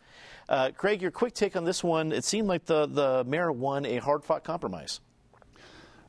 Uh, 0.48 0.70
Craig, 0.70 1.02
your 1.02 1.10
quick 1.10 1.34
take 1.34 1.56
on 1.56 1.64
this 1.64 1.82
one. 1.82 2.12
It 2.12 2.22
seemed 2.22 2.46
like 2.46 2.66
the, 2.66 2.86
the 2.86 3.24
mayor 3.26 3.50
won 3.50 3.84
a 3.84 3.96
hard 3.96 4.22
fought 4.22 4.44
compromise. 4.44 5.00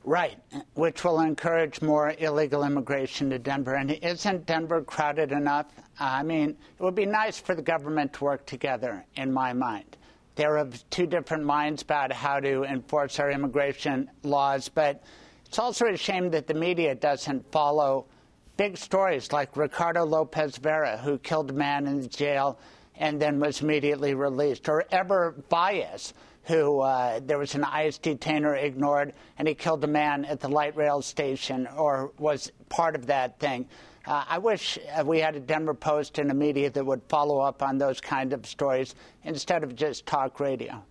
Right, 0.04 0.38
which 0.74 1.04
will 1.04 1.20
encourage 1.20 1.82
more 1.82 2.16
illegal 2.18 2.64
immigration 2.64 3.30
to 3.30 3.38
Denver. 3.38 3.76
And 3.76 3.92
isn't 3.92 4.48
Denver 4.48 4.82
crowded 4.82 5.32
enough? 5.32 5.68
I 6.00 6.24
mean, 6.24 6.50
it 6.50 6.84
would 6.84 6.96
be 6.96 7.06
nice 7.06 7.40
for 7.40 7.54
the 7.54 7.62
government 7.62 8.14
to 8.14 8.24
work 8.24 8.46
together, 8.48 9.06
in 9.16 9.32
my 9.32 9.54
mind. 9.54 9.98
There 10.36 10.58
are 10.58 10.68
two 10.90 11.06
different 11.06 11.44
minds 11.44 11.84
about 11.84 12.12
how 12.12 12.40
to 12.40 12.64
enforce 12.64 13.20
our 13.20 13.30
immigration 13.30 14.10
laws, 14.24 14.70
but 14.70 15.04
it's 15.46 15.60
also 15.60 15.86
a 15.86 15.98
shame 15.98 16.32
that 16.32 16.48
the 16.48 16.54
media 16.56 16.96
doesn't 16.96 17.52
follow 17.52 18.08
big 18.58 18.78
stories 18.78 19.32
like 19.32 19.56
Ricardo 19.56 20.04
Lopez 20.04 20.58
Vera, 20.58 20.98
who 20.98 21.20
killed 21.20 21.52
a 21.52 21.54
man 21.54 21.86
in 21.86 22.10
jail 22.10 22.58
and 22.96 23.22
then 23.22 23.40
was 23.40 23.62
immediately 23.62 24.14
released, 24.14 24.68
or 24.68 24.86
Ever 24.92 25.36
Valles 25.50 26.14
who 26.44 26.80
uh, 26.80 27.20
there 27.24 27.38
was 27.38 27.56
an 27.56 27.64
ICE 27.64 27.98
detainer 27.98 28.56
ignored, 28.56 29.14
and 29.38 29.48
he 29.48 29.54
killed 29.54 29.84
a 29.84 29.88
man 29.88 30.26
at 30.26 30.40
the 30.40 30.50
light 30.50 30.76
rail 30.76 31.02
station, 31.02 31.68
or 31.78 32.12
was 32.18 32.52
part 32.70 32.96
of 32.96 33.08
that 33.08 33.40
thing. 33.40 33.68
Uh, 34.06 34.24
I 34.28 34.38
wish 34.40 34.80
uh, 34.98 35.04
we 35.06 35.20
had 35.20 35.36
a 35.36 35.40
Denver 35.40 35.76
Post 35.76 36.18
and 36.18 36.32
a 36.32 36.34
media 36.34 36.72
that 36.72 36.86
would 36.86 37.02
follow 37.08 37.40
up 37.40 37.62
on 37.62 37.78
those 37.78 38.02
kind 38.02 38.34
of 38.34 38.48
stories 38.48 38.96
instead 39.24 39.64
of 39.64 39.76
just 39.76 40.06
talk 40.08 40.40
radio. 40.40 40.84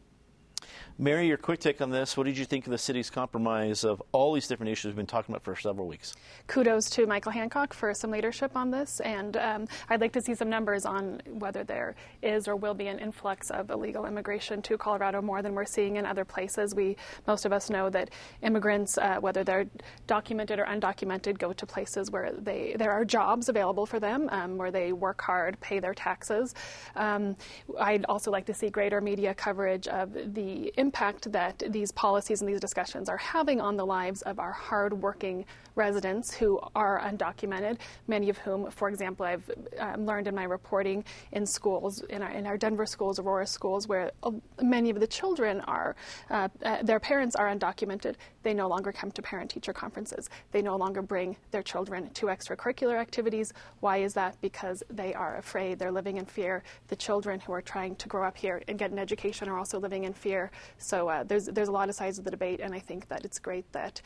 Mary, 1.00 1.26
your 1.26 1.38
quick 1.38 1.58
take 1.58 1.80
on 1.80 1.88
this. 1.88 2.14
What 2.14 2.26
did 2.26 2.36
you 2.36 2.44
think 2.44 2.66
of 2.66 2.72
the 2.72 2.76
city's 2.76 3.08
compromise 3.08 3.84
of 3.84 4.02
all 4.12 4.34
these 4.34 4.46
different 4.46 4.70
issues 4.70 4.90
we've 4.90 4.96
been 4.96 5.06
talking 5.06 5.34
about 5.34 5.42
for 5.42 5.56
several 5.56 5.88
weeks? 5.88 6.14
Kudos 6.46 6.90
to 6.90 7.06
Michael 7.06 7.32
Hancock 7.32 7.72
for 7.72 7.94
some 7.94 8.10
leadership 8.10 8.54
on 8.54 8.70
this, 8.70 9.00
and 9.00 9.38
um, 9.38 9.66
I'd 9.88 10.02
like 10.02 10.12
to 10.12 10.20
see 10.20 10.34
some 10.34 10.50
numbers 10.50 10.84
on 10.84 11.22
whether 11.26 11.64
there 11.64 11.94
is 12.20 12.46
or 12.46 12.54
will 12.54 12.74
be 12.74 12.88
an 12.88 12.98
influx 12.98 13.48
of 13.50 13.70
illegal 13.70 14.04
immigration 14.04 14.60
to 14.60 14.76
Colorado 14.76 15.22
more 15.22 15.40
than 15.40 15.54
we're 15.54 15.64
seeing 15.64 15.96
in 15.96 16.04
other 16.04 16.26
places. 16.26 16.74
We 16.74 16.98
most 17.26 17.46
of 17.46 17.52
us 17.54 17.70
know 17.70 17.88
that 17.88 18.10
immigrants, 18.42 18.98
uh, 18.98 19.20
whether 19.20 19.42
they're 19.42 19.68
documented 20.06 20.58
or 20.58 20.66
undocumented, 20.66 21.38
go 21.38 21.54
to 21.54 21.64
places 21.64 22.10
where 22.10 22.30
they 22.36 22.76
there 22.78 22.92
are 22.92 23.06
jobs 23.06 23.48
available 23.48 23.86
for 23.86 24.00
them, 24.00 24.28
um, 24.32 24.58
where 24.58 24.70
they 24.70 24.92
work 24.92 25.22
hard, 25.22 25.58
pay 25.60 25.80
their 25.80 25.94
taxes. 25.94 26.54
Um, 26.94 27.36
I'd 27.80 28.04
also 28.04 28.30
like 28.30 28.44
to 28.44 28.54
see 28.54 28.68
greater 28.68 29.00
media 29.00 29.32
coverage 29.32 29.88
of 29.88 30.12
the 30.34 30.70
impact 30.76 30.89
that 30.92 31.62
these 31.68 31.92
policies 31.92 32.40
and 32.40 32.48
these 32.48 32.60
discussions 32.60 33.08
are 33.08 33.16
having 33.16 33.60
on 33.60 33.76
the 33.76 33.86
lives 33.86 34.22
of 34.22 34.38
our 34.38 34.52
hardworking 34.52 35.44
residents 35.74 36.34
who 36.34 36.60
are 36.74 37.00
undocumented, 37.00 37.78
many 38.06 38.28
of 38.28 38.38
whom, 38.38 38.70
for 38.70 38.88
example, 38.88 39.24
I've 39.24 39.50
um, 39.78 40.04
learned 40.04 40.26
in 40.26 40.34
my 40.34 40.44
reporting 40.44 41.04
in 41.32 41.46
schools, 41.46 42.02
in 42.02 42.22
our, 42.22 42.30
in 42.30 42.46
our 42.46 42.58
Denver 42.58 42.86
schools, 42.86 43.18
Aurora 43.18 43.46
schools, 43.46 43.88
where 43.88 44.10
uh, 44.22 44.32
many 44.62 44.90
of 44.90 45.00
the 45.00 45.06
children 45.06 45.60
are, 45.62 45.96
uh, 46.30 46.48
uh, 46.64 46.82
their 46.82 47.00
parents 47.00 47.36
are 47.36 47.48
undocumented. 47.48 48.16
They 48.42 48.54
no 48.54 48.68
longer 48.68 48.92
come 48.92 49.10
to 49.12 49.22
parent 49.22 49.50
teacher 49.50 49.72
conferences. 49.72 50.28
They 50.52 50.62
no 50.62 50.76
longer 50.76 51.02
bring 51.02 51.36
their 51.50 51.62
children 51.62 52.10
to 52.10 52.26
extracurricular 52.26 52.98
activities. 52.98 53.52
Why 53.80 53.98
is 53.98 54.14
that? 54.14 54.40
Because 54.40 54.82
they 54.90 55.14
are 55.14 55.36
afraid. 55.36 55.78
They're 55.78 55.92
living 55.92 56.16
in 56.16 56.26
fear. 56.26 56.62
The 56.88 56.96
children 56.96 57.40
who 57.40 57.52
are 57.52 57.62
trying 57.62 57.96
to 57.96 58.08
grow 58.08 58.26
up 58.26 58.36
here 58.36 58.62
and 58.68 58.78
get 58.78 58.90
an 58.90 58.98
education 58.98 59.48
are 59.48 59.58
also 59.58 59.78
living 59.78 60.04
in 60.04 60.12
fear. 60.12 60.50
So 60.80 61.08
uh, 61.08 61.24
there's 61.24 61.46
there's 61.46 61.68
a 61.68 61.72
lot 61.72 61.88
of 61.88 61.94
sides 61.94 62.18
of 62.18 62.24
the 62.24 62.30
debate, 62.30 62.60
and 62.60 62.74
I 62.74 62.80
think 62.80 63.08
that 63.08 63.24
it's 63.24 63.38
great 63.38 63.70
that 63.72 64.00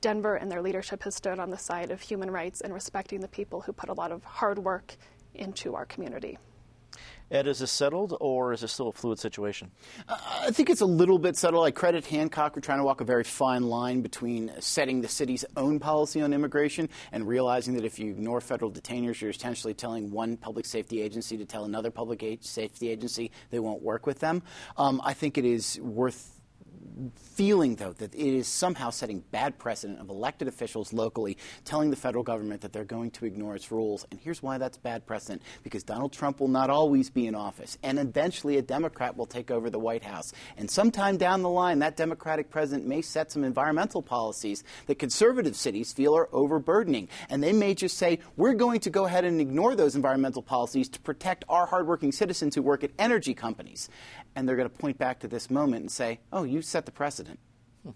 Denver 0.00 0.36
and 0.36 0.50
their 0.50 0.62
leadership 0.62 1.02
has 1.04 1.14
stood 1.14 1.38
on 1.38 1.50
the 1.50 1.58
side 1.58 1.90
of 1.90 2.00
human 2.00 2.30
rights 2.30 2.60
and 2.60 2.72
respecting 2.72 3.20
the 3.20 3.28
people 3.28 3.60
who 3.60 3.72
put 3.72 3.88
a 3.88 3.94
lot 3.94 4.10
of 4.10 4.24
hard 4.24 4.58
work 4.58 4.96
into 5.34 5.74
our 5.74 5.84
community. 5.86 6.38
Ed, 7.30 7.46
is 7.46 7.58
this 7.58 7.70
settled 7.70 8.16
or 8.20 8.52
is 8.52 8.60
this 8.60 8.72
still 8.72 8.88
a 8.88 8.92
fluid 8.92 9.18
situation? 9.18 9.70
Uh, 10.08 10.18
I 10.42 10.50
think 10.50 10.70
it's 10.70 10.82
a 10.82 10.86
little 10.86 11.18
bit 11.18 11.36
settled. 11.36 11.64
I 11.64 11.70
credit 11.70 12.04
Hancock 12.06 12.54
for 12.54 12.60
trying 12.60 12.78
to 12.78 12.84
walk 12.84 13.00
a 13.00 13.04
very 13.04 13.24
fine 13.24 13.64
line 13.64 14.02
between 14.02 14.52
setting 14.60 15.00
the 15.00 15.08
city's 15.08 15.44
own 15.56 15.80
policy 15.80 16.20
on 16.20 16.32
immigration 16.32 16.88
and 17.12 17.26
realizing 17.26 17.74
that 17.74 17.84
if 17.84 17.98
you 17.98 18.10
ignore 18.10 18.40
federal 18.40 18.70
detainers, 18.70 19.20
you're 19.20 19.30
essentially 19.30 19.74
telling 19.74 20.10
one 20.10 20.36
public 20.36 20.66
safety 20.66 21.00
agency 21.00 21.36
to 21.38 21.44
tell 21.44 21.64
another 21.64 21.90
public 21.90 22.24
safety 22.40 22.88
agency 22.88 23.30
they 23.50 23.58
won't 23.58 23.82
work 23.82 24.06
with 24.06 24.20
them. 24.20 24.42
Um, 24.76 25.00
I 25.04 25.14
think 25.14 25.38
it 25.38 25.44
is 25.44 25.80
worth 25.80 26.33
feeling, 27.16 27.76
though, 27.76 27.92
that 27.94 28.14
it 28.14 28.20
is 28.20 28.46
somehow 28.46 28.90
setting 28.90 29.24
bad 29.30 29.58
precedent 29.58 30.00
of 30.00 30.08
elected 30.08 30.48
officials 30.48 30.92
locally 30.92 31.36
telling 31.64 31.90
the 31.90 31.96
federal 31.96 32.24
government 32.24 32.60
that 32.60 32.72
they're 32.72 32.84
going 32.84 33.10
to 33.12 33.26
ignore 33.26 33.56
its 33.56 33.70
rules. 33.70 34.06
And 34.10 34.20
here's 34.20 34.42
why 34.42 34.58
that's 34.58 34.78
bad 34.78 35.06
precedent 35.06 35.42
because 35.62 35.82
Donald 35.82 36.12
Trump 36.12 36.40
will 36.40 36.48
not 36.48 36.70
always 36.70 37.10
be 37.10 37.26
in 37.26 37.34
office, 37.34 37.78
and 37.82 37.98
eventually 37.98 38.56
a 38.58 38.62
Democrat 38.62 39.16
will 39.16 39.26
take 39.26 39.50
over 39.50 39.70
the 39.70 39.78
White 39.78 40.04
House. 40.04 40.32
And 40.56 40.70
sometime 40.70 41.16
down 41.16 41.42
the 41.42 41.48
line, 41.48 41.80
that 41.80 41.96
Democratic 41.96 42.50
president 42.50 42.86
may 42.86 43.02
set 43.02 43.32
some 43.32 43.44
environmental 43.44 44.02
policies 44.02 44.64
that 44.86 44.98
conservative 44.98 45.56
cities 45.56 45.92
feel 45.92 46.16
are 46.16 46.28
overburdening. 46.32 47.08
And 47.28 47.42
they 47.42 47.52
may 47.52 47.74
just 47.74 47.96
say, 47.96 48.20
we're 48.36 48.54
going 48.54 48.80
to 48.80 48.90
go 48.90 49.06
ahead 49.06 49.24
and 49.24 49.40
ignore 49.40 49.74
those 49.74 49.96
environmental 49.96 50.42
policies 50.42 50.88
to 50.90 51.00
protect 51.00 51.44
our 51.48 51.66
hardworking 51.66 52.12
citizens 52.12 52.54
who 52.54 52.62
work 52.62 52.84
at 52.84 52.90
energy 52.98 53.34
companies. 53.34 53.88
And 54.36 54.48
they're 54.48 54.56
going 54.56 54.68
to 54.68 54.76
point 54.76 54.98
back 54.98 55.20
to 55.20 55.28
this 55.28 55.50
moment 55.50 55.82
and 55.82 55.90
say, 55.90 56.20
oh, 56.32 56.44
you 56.44 56.62
set 56.62 56.86
the 56.86 56.92
precedent. 56.92 57.38
Hmm. 57.84 57.90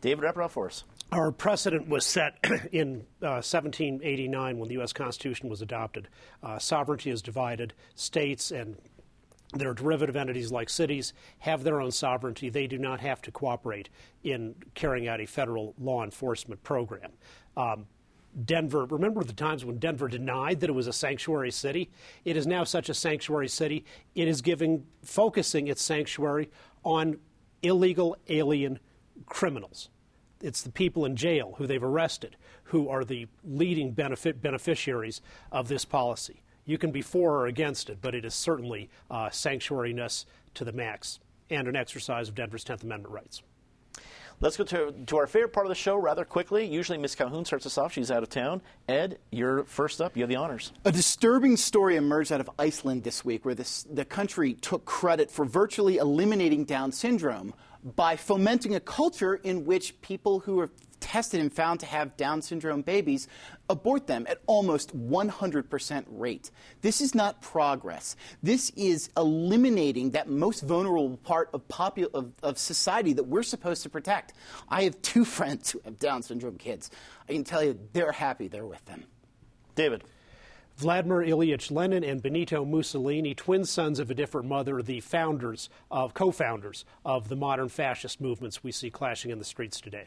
David, 0.00 0.24
wrap 0.34 0.50
for 0.50 0.66
us. 0.66 0.84
Our 1.10 1.32
precedent 1.32 1.88
was 1.88 2.04
set 2.04 2.38
in 2.72 3.06
uh, 3.22 3.40
1789 3.40 4.58
when 4.58 4.68
the 4.68 4.74
U.S. 4.74 4.92
Constitution 4.92 5.48
was 5.48 5.62
adopted. 5.62 6.08
Uh, 6.42 6.58
sovereignty 6.58 7.10
is 7.10 7.22
divided. 7.22 7.72
States 7.94 8.50
and 8.50 8.76
their 9.54 9.72
derivative 9.72 10.16
entities 10.16 10.52
like 10.52 10.68
cities 10.68 11.14
have 11.38 11.64
their 11.64 11.80
own 11.80 11.90
sovereignty. 11.90 12.50
They 12.50 12.66
do 12.66 12.78
not 12.78 13.00
have 13.00 13.22
to 13.22 13.30
cooperate 13.30 13.88
in 14.22 14.54
carrying 14.74 15.08
out 15.08 15.20
a 15.20 15.26
federal 15.26 15.74
law 15.78 16.04
enforcement 16.04 16.62
program. 16.62 17.12
Um, 17.56 17.86
Denver, 18.44 18.84
remember 18.84 19.24
the 19.24 19.32
times 19.32 19.64
when 19.64 19.78
Denver 19.78 20.08
denied 20.08 20.60
that 20.60 20.70
it 20.70 20.74
was 20.74 20.86
a 20.86 20.92
sanctuary 20.92 21.50
city? 21.50 21.90
It 22.24 22.36
is 22.36 22.46
now 22.46 22.64
such 22.64 22.88
a 22.88 22.94
sanctuary 22.94 23.48
city. 23.48 23.84
It 24.14 24.28
is 24.28 24.42
giving, 24.42 24.86
focusing 25.02 25.68
its 25.68 25.82
sanctuary 25.82 26.50
on 26.84 27.18
illegal 27.62 28.16
alien 28.28 28.78
criminals. 29.26 29.88
It's 30.40 30.62
the 30.62 30.70
people 30.70 31.04
in 31.04 31.16
jail 31.16 31.54
who 31.58 31.66
they've 31.66 31.82
arrested 31.82 32.36
who 32.64 32.88
are 32.88 33.04
the 33.04 33.26
leading 33.44 33.92
benefit 33.92 34.40
beneficiaries 34.40 35.20
of 35.50 35.68
this 35.68 35.84
policy. 35.84 36.42
You 36.64 36.78
can 36.78 36.90
be 36.90 37.02
for 37.02 37.34
or 37.34 37.46
against 37.46 37.88
it, 37.88 37.98
but 38.00 38.14
it 38.14 38.24
is 38.24 38.34
certainly 38.34 38.90
uh, 39.10 39.30
sanctuariness 39.30 40.26
to 40.54 40.64
the 40.64 40.72
max 40.72 41.18
and 41.50 41.66
an 41.66 41.74
exercise 41.74 42.28
of 42.28 42.34
Denver's 42.34 42.64
10th 42.64 42.82
Amendment 42.82 43.14
rights. 43.14 43.42
Let's 44.40 44.56
go 44.56 44.62
to, 44.64 44.94
to 45.06 45.16
our 45.16 45.26
favorite 45.26 45.52
part 45.52 45.66
of 45.66 45.68
the 45.68 45.74
show 45.74 45.96
rather 45.96 46.24
quickly. 46.24 46.64
Usually, 46.64 46.96
Miss 46.96 47.16
Calhoun 47.16 47.44
starts 47.44 47.66
us 47.66 47.76
off. 47.76 47.92
She's 47.92 48.08
out 48.08 48.22
of 48.22 48.28
town. 48.28 48.62
Ed, 48.88 49.18
you're 49.32 49.64
first 49.64 50.00
up. 50.00 50.16
You 50.16 50.22
have 50.22 50.30
the 50.30 50.36
honors. 50.36 50.72
A 50.84 50.92
disturbing 50.92 51.56
story 51.56 51.96
emerged 51.96 52.30
out 52.30 52.40
of 52.40 52.48
Iceland 52.56 53.02
this 53.02 53.24
week 53.24 53.44
where 53.44 53.56
this, 53.56 53.84
the 53.92 54.04
country 54.04 54.54
took 54.54 54.84
credit 54.84 55.28
for 55.28 55.44
virtually 55.44 55.96
eliminating 55.96 56.64
Down 56.64 56.92
syndrome 56.92 57.52
by 57.96 58.14
fomenting 58.14 58.76
a 58.76 58.80
culture 58.80 59.34
in 59.34 59.64
which 59.64 60.00
people 60.02 60.38
who 60.40 60.60
are 60.60 60.70
tested 61.00 61.40
and 61.40 61.52
found 61.52 61.80
to 61.80 61.86
have 61.86 62.16
Down 62.16 62.42
syndrome 62.42 62.82
babies 62.82 63.28
abort 63.68 64.06
them 64.06 64.26
at 64.28 64.40
almost 64.46 64.96
100% 64.96 66.04
rate. 66.08 66.50
This 66.80 67.00
is 67.00 67.14
not 67.14 67.42
progress. 67.42 68.16
This 68.42 68.70
is 68.76 69.10
eliminating 69.16 70.10
that 70.10 70.28
most 70.28 70.62
vulnerable 70.62 71.16
part 71.18 71.50
of, 71.52 71.66
popu- 71.68 72.12
of, 72.14 72.32
of 72.42 72.58
society 72.58 73.12
that 73.14 73.24
we're 73.24 73.42
supposed 73.42 73.82
to 73.82 73.88
protect. 73.88 74.32
I 74.68 74.84
have 74.84 75.00
two 75.02 75.24
friends 75.36 75.70
who 75.70 75.80
have 75.84 75.98
Down 75.98 76.22
syndrome 76.22 76.58
kids. 76.58 76.90
I 77.28 77.32
can 77.32 77.44
tell 77.44 77.62
you 77.62 77.78
they're 77.92 78.12
happy 78.12 78.48
they're 78.48 78.66
with 78.66 78.84
them. 78.86 79.04
David. 79.74 80.04
Vladimir 80.78 81.24
Ilyich 81.24 81.72
Lenin 81.72 82.04
and 82.04 82.22
Benito 82.22 82.64
Mussolini, 82.64 83.34
twin 83.34 83.64
sons 83.64 83.98
of 83.98 84.12
a 84.12 84.14
different 84.14 84.46
mother, 84.46 84.80
the 84.80 85.00
founders 85.00 85.68
of 85.90 86.14
co-founders 86.14 86.84
of 87.04 87.28
the 87.28 87.34
modern 87.34 87.68
fascist 87.68 88.20
movements 88.20 88.62
we 88.62 88.70
see 88.70 88.88
clashing 88.88 89.32
in 89.32 89.40
the 89.40 89.44
streets 89.44 89.80
today. 89.80 90.06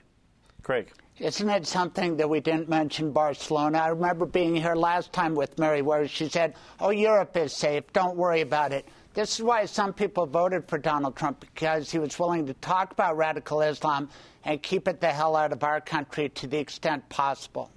Craig. 0.64 0.92
Isn't 1.20 1.50
it 1.50 1.68
something 1.68 2.18
that 2.18 2.30
we 2.30 2.40
didn't 2.40 2.68
mention 2.68 3.12
Barcelona? 3.12 3.78
I 3.80 3.88
remember 3.90 4.26
being 4.26 4.56
here 4.56 4.74
last 4.74 5.14
time 5.14 5.36
with 5.36 5.60
Mary 5.60 5.82
where 5.82 6.08
she 6.08 6.30
said, 6.30 6.56
Oh, 6.80 6.90
Europe 6.90 7.38
is 7.38 7.54
safe. 7.54 7.84
Don't 7.94 8.18
worry 8.18 8.42
about 8.42 8.72
it. 8.72 8.88
This 9.14 9.36
is 9.36 9.44
why 9.44 9.66
some 9.66 9.94
people 9.94 10.26
voted 10.26 10.68
for 10.68 10.78
Donald 10.78 11.16
Trump 11.16 11.42
because 11.42 11.92
he 11.92 12.00
was 12.00 12.18
willing 12.18 12.46
to 12.48 12.54
talk 12.56 12.92
about 12.92 13.18
radical 13.18 13.62
Islam 13.62 14.10
and 14.46 14.64
keep 14.64 14.88
it 14.88 15.02
the 15.02 15.10
hell 15.10 15.36
out 15.36 15.52
of 15.52 15.64
our 15.64 15.82
country 15.82 16.30
to 16.30 16.48
the 16.48 16.58
extent 16.58 17.08
possible. 17.10 17.70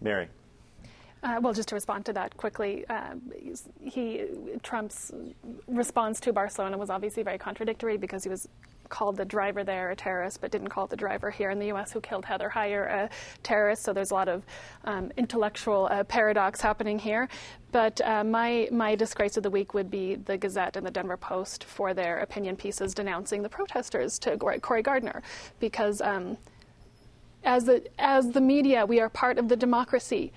Mary. 0.00 0.28
Uh, 1.22 1.38
well, 1.42 1.52
just 1.52 1.68
to 1.68 1.74
respond 1.74 2.04
to 2.06 2.12
that 2.12 2.34
quickly, 2.36 2.84
uh, 2.88 3.14
he 3.80 4.26
Trump's 4.62 5.12
response 5.66 6.18
to 6.20 6.32
Barcelona 6.32 6.78
was 6.78 6.88
obviously 6.88 7.22
very 7.22 7.36
contradictory 7.36 7.98
because 7.98 8.22
he 8.22 8.30
was 8.30 8.48
called 8.90 9.16
the 9.16 9.24
driver 9.24 9.64
there 9.64 9.90
a 9.90 9.96
terrorist, 9.96 10.40
but 10.40 10.50
didn't 10.50 10.68
call 10.68 10.86
the 10.86 10.96
driver 10.96 11.30
here 11.30 11.50
in 11.50 11.58
the 11.58 11.68
U.S. 11.68 11.92
who 11.92 12.00
killed 12.00 12.24
Heather 12.24 12.50
Heyer 12.50 12.90
a 12.90 13.10
terrorist. 13.42 13.82
So 13.82 13.92
there's 13.92 14.10
a 14.10 14.14
lot 14.14 14.28
of 14.28 14.42
um, 14.84 15.10
intellectual 15.16 15.88
uh, 15.90 16.04
paradox 16.04 16.60
happening 16.60 16.98
here. 16.98 17.28
But 17.72 18.00
uh, 18.02 18.24
my 18.24 18.68
my 18.70 18.94
disgrace 18.94 19.36
of 19.36 19.42
the 19.42 19.50
week 19.50 19.74
would 19.74 19.90
be 19.90 20.16
the 20.16 20.36
Gazette 20.36 20.76
and 20.76 20.84
the 20.84 20.90
Denver 20.90 21.16
Post 21.16 21.64
for 21.64 21.94
their 21.94 22.18
opinion 22.18 22.56
pieces 22.56 22.92
denouncing 22.92 23.42
the 23.42 23.48
protesters 23.48 24.18
to 24.20 24.36
Cory 24.36 24.82
Gardner, 24.82 25.22
because. 25.58 26.00
Um, 26.00 26.36
as 27.42 27.64
the, 27.64 27.82
as 27.98 28.32
the 28.32 28.40
media, 28.42 28.84
we 28.84 29.00
are 29.00 29.08
part 29.08 29.38
of 29.38 29.48
the 29.48 29.56
democracy 29.56 30.30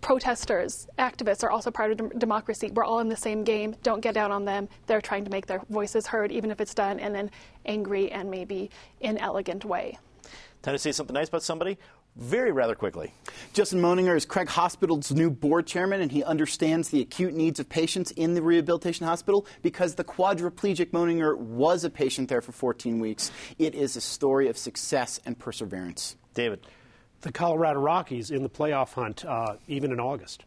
protesters, 0.00 0.86
activists 0.98 1.42
are 1.42 1.50
also 1.50 1.70
part 1.70 1.92
of 1.92 2.18
democracy. 2.18 2.70
We're 2.72 2.84
all 2.84 3.00
in 3.00 3.08
the 3.08 3.16
same 3.16 3.44
game. 3.44 3.76
Don't 3.82 4.00
get 4.00 4.14
down 4.14 4.32
on 4.32 4.44
them. 4.44 4.68
They're 4.86 5.00
trying 5.00 5.24
to 5.24 5.30
make 5.30 5.46
their 5.46 5.60
voices 5.68 6.06
heard, 6.06 6.32
even 6.32 6.50
if 6.50 6.60
it's 6.60 6.74
done 6.74 6.98
in 6.98 7.16
an 7.16 7.30
angry 7.66 8.10
and 8.10 8.30
maybe 8.30 8.70
inelegant 9.00 9.64
way. 9.64 9.98
Time 10.62 10.74
to 10.74 10.78
say 10.78 10.92
something 10.92 11.14
nice 11.14 11.28
about 11.28 11.42
somebody? 11.42 11.78
Very 12.16 12.50
rather 12.50 12.74
quickly. 12.74 13.12
Justin 13.52 13.80
Moninger 13.80 14.16
is 14.16 14.24
Craig 14.24 14.48
Hospital's 14.48 15.12
new 15.12 15.30
board 15.30 15.68
chairman, 15.68 16.00
and 16.00 16.10
he 16.10 16.24
understands 16.24 16.88
the 16.88 17.00
acute 17.00 17.32
needs 17.32 17.60
of 17.60 17.68
patients 17.68 18.10
in 18.12 18.34
the 18.34 18.42
rehabilitation 18.42 19.06
hospital 19.06 19.46
because 19.62 19.94
the 19.94 20.02
quadriplegic 20.02 20.90
Moninger 20.90 21.36
was 21.36 21.84
a 21.84 21.90
patient 21.90 22.28
there 22.28 22.40
for 22.40 22.50
14 22.50 22.98
weeks. 22.98 23.30
It 23.58 23.76
is 23.76 23.94
a 23.94 24.00
story 24.00 24.48
of 24.48 24.58
success 24.58 25.20
and 25.26 25.38
perseverance. 25.38 26.16
David 26.34 26.66
the 27.20 27.32
Colorado 27.32 27.80
Rockies 27.80 28.30
in 28.30 28.42
the 28.42 28.48
playoff 28.48 28.92
hunt, 28.92 29.24
uh, 29.24 29.56
even 29.66 29.92
in 29.92 30.00
August. 30.00 30.44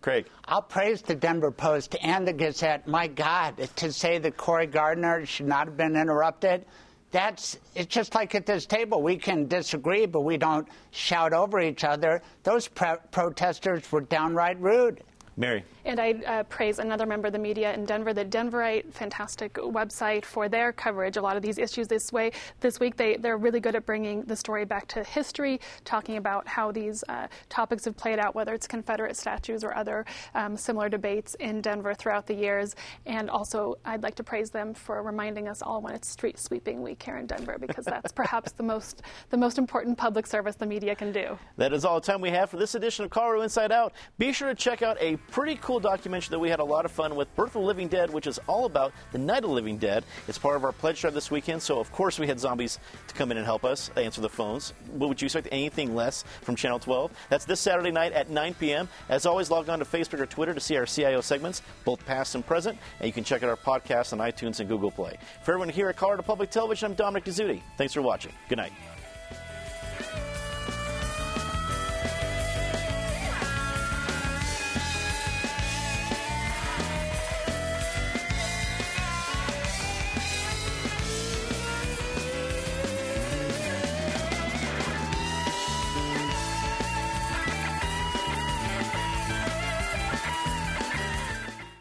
Craig. 0.00 0.26
I'll 0.46 0.62
praise 0.62 1.00
the 1.00 1.14
Denver 1.14 1.52
Post 1.52 1.96
and 2.02 2.26
the 2.26 2.32
Gazette. 2.32 2.88
My 2.88 3.06
God, 3.06 3.68
to 3.76 3.92
say 3.92 4.18
that 4.18 4.36
Cory 4.36 4.66
Gardner 4.66 5.24
should 5.24 5.46
not 5.46 5.68
have 5.68 5.76
been 5.76 5.94
interrupted, 5.94 6.64
that's 7.12 7.58
it's 7.74 7.94
just 7.94 8.14
like 8.14 8.34
at 8.34 8.46
this 8.46 8.66
table. 8.66 9.02
We 9.02 9.16
can 9.16 9.46
disagree, 9.46 10.06
but 10.06 10.22
we 10.22 10.38
don't 10.38 10.66
shout 10.90 11.32
over 11.32 11.60
each 11.60 11.84
other. 11.84 12.22
Those 12.42 12.68
protesters 12.68 13.92
were 13.92 14.00
downright 14.00 14.58
rude. 14.58 15.02
Mary. 15.36 15.64
And 15.84 15.98
I 15.98 16.12
uh, 16.26 16.42
praise 16.44 16.78
another 16.78 17.06
member 17.06 17.26
of 17.26 17.32
the 17.32 17.38
media 17.38 17.72
in 17.74 17.84
Denver, 17.84 18.12
the 18.12 18.24
Denverite, 18.24 18.92
fantastic 18.92 19.54
website 19.54 20.24
for 20.24 20.48
their 20.48 20.72
coverage. 20.72 21.16
A 21.16 21.22
lot 21.22 21.36
of 21.36 21.42
these 21.42 21.58
issues 21.58 21.88
this 21.88 22.12
way 22.12 22.32
this 22.60 22.78
week, 22.78 22.96
they 22.96 23.16
they're 23.16 23.36
really 23.36 23.60
good 23.60 23.74
at 23.74 23.84
bringing 23.86 24.22
the 24.22 24.36
story 24.36 24.64
back 24.64 24.86
to 24.88 25.02
history, 25.02 25.60
talking 25.84 26.18
about 26.18 26.46
how 26.46 26.70
these 26.70 27.02
uh, 27.08 27.26
topics 27.48 27.84
have 27.84 27.96
played 27.96 28.18
out, 28.18 28.34
whether 28.34 28.54
it's 28.54 28.66
Confederate 28.66 29.16
statues 29.16 29.64
or 29.64 29.74
other 29.74 30.04
um, 30.34 30.56
similar 30.56 30.88
debates 30.88 31.34
in 31.36 31.60
Denver 31.60 31.94
throughout 31.94 32.26
the 32.26 32.34
years. 32.34 32.76
And 33.06 33.28
also, 33.28 33.76
I'd 33.84 34.02
like 34.02 34.14
to 34.16 34.22
praise 34.22 34.50
them 34.50 34.74
for 34.74 35.02
reminding 35.02 35.48
us 35.48 35.62
all 35.62 35.80
when 35.80 35.94
it's 35.94 36.08
street 36.08 36.38
sweeping 36.38 36.82
week 36.82 37.02
here 37.02 37.16
in 37.16 37.26
Denver, 37.26 37.56
because 37.58 37.86
that's 37.86 38.12
perhaps 38.22 38.52
the 38.52 38.62
most 38.62 39.02
the 39.30 39.36
most 39.36 39.58
important 39.58 39.98
public 39.98 40.26
service 40.26 40.56
the 40.56 40.66
media 40.66 40.94
can 40.94 41.10
do. 41.10 41.38
That 41.56 41.72
is 41.72 41.84
all 41.84 42.00
the 42.00 42.06
time 42.06 42.20
we 42.20 42.30
have 42.30 42.50
for 42.50 42.56
this 42.56 42.74
edition 42.74 43.04
of 43.04 43.10
Colorado 43.10 43.42
Inside 43.42 43.72
Out. 43.72 43.94
Be 44.18 44.32
sure 44.32 44.48
to 44.48 44.54
check 44.54 44.82
out 44.82 44.96
a 45.00 45.18
pretty 45.30 45.56
cool 45.56 45.80
documentary 45.80 46.30
that 46.30 46.38
we 46.38 46.48
had 46.48 46.60
a 46.60 46.64
lot 46.64 46.84
of 46.84 46.92
fun 46.92 47.16
with, 47.16 47.34
Birth 47.36 47.48
of 47.48 47.62
the 47.62 47.66
Living 47.66 47.88
Dead, 47.88 48.10
which 48.10 48.26
is 48.26 48.38
all 48.46 48.64
about 48.64 48.92
the 49.12 49.18
Night 49.18 49.38
of 49.38 49.50
the 49.50 49.54
Living 49.54 49.78
Dead. 49.78 50.04
It's 50.28 50.38
part 50.38 50.56
of 50.56 50.64
our 50.64 50.72
pledge 50.72 51.00
drive 51.00 51.14
this 51.14 51.30
weekend, 51.30 51.62
so 51.62 51.78
of 51.78 51.90
course 51.92 52.18
we 52.18 52.26
had 52.26 52.38
zombies 52.38 52.78
to 53.08 53.14
come 53.14 53.30
in 53.30 53.36
and 53.36 53.46
help 53.46 53.64
us 53.64 53.90
answer 53.96 54.20
the 54.20 54.28
phones. 54.28 54.72
What 54.92 55.08
would 55.08 55.22
you 55.22 55.26
expect 55.26 55.48
anything 55.50 55.94
less 55.94 56.24
from 56.42 56.56
Channel 56.56 56.78
12? 56.78 57.12
That's 57.28 57.44
this 57.44 57.60
Saturday 57.60 57.90
night 57.90 58.12
at 58.12 58.30
9 58.30 58.54
p.m. 58.54 58.88
As 59.08 59.26
always, 59.26 59.50
log 59.50 59.68
on 59.68 59.78
to 59.78 59.84
Facebook 59.84 60.20
or 60.20 60.26
Twitter 60.26 60.54
to 60.54 60.60
see 60.60 60.76
our 60.76 60.86
CIO 60.86 61.20
segments, 61.20 61.62
both 61.84 62.04
past 62.06 62.34
and 62.34 62.44
present, 62.44 62.78
and 63.00 63.06
you 63.06 63.12
can 63.12 63.24
check 63.24 63.42
out 63.42 63.48
our 63.48 63.56
podcast 63.56 64.12
on 64.12 64.18
iTunes 64.18 64.60
and 64.60 64.68
Google 64.68 64.90
Play. 64.90 65.16
For 65.44 65.52
everyone 65.52 65.68
here 65.68 65.88
at 65.88 65.96
Colorado 65.96 66.22
Public 66.22 66.50
Television, 66.50 66.90
I'm 66.90 66.94
Dominic 66.94 67.24
Dezzutti. 67.24 67.62
Thanks 67.76 67.92
for 67.94 68.02
watching. 68.02 68.32
Good 68.48 68.58
night. 68.58 68.91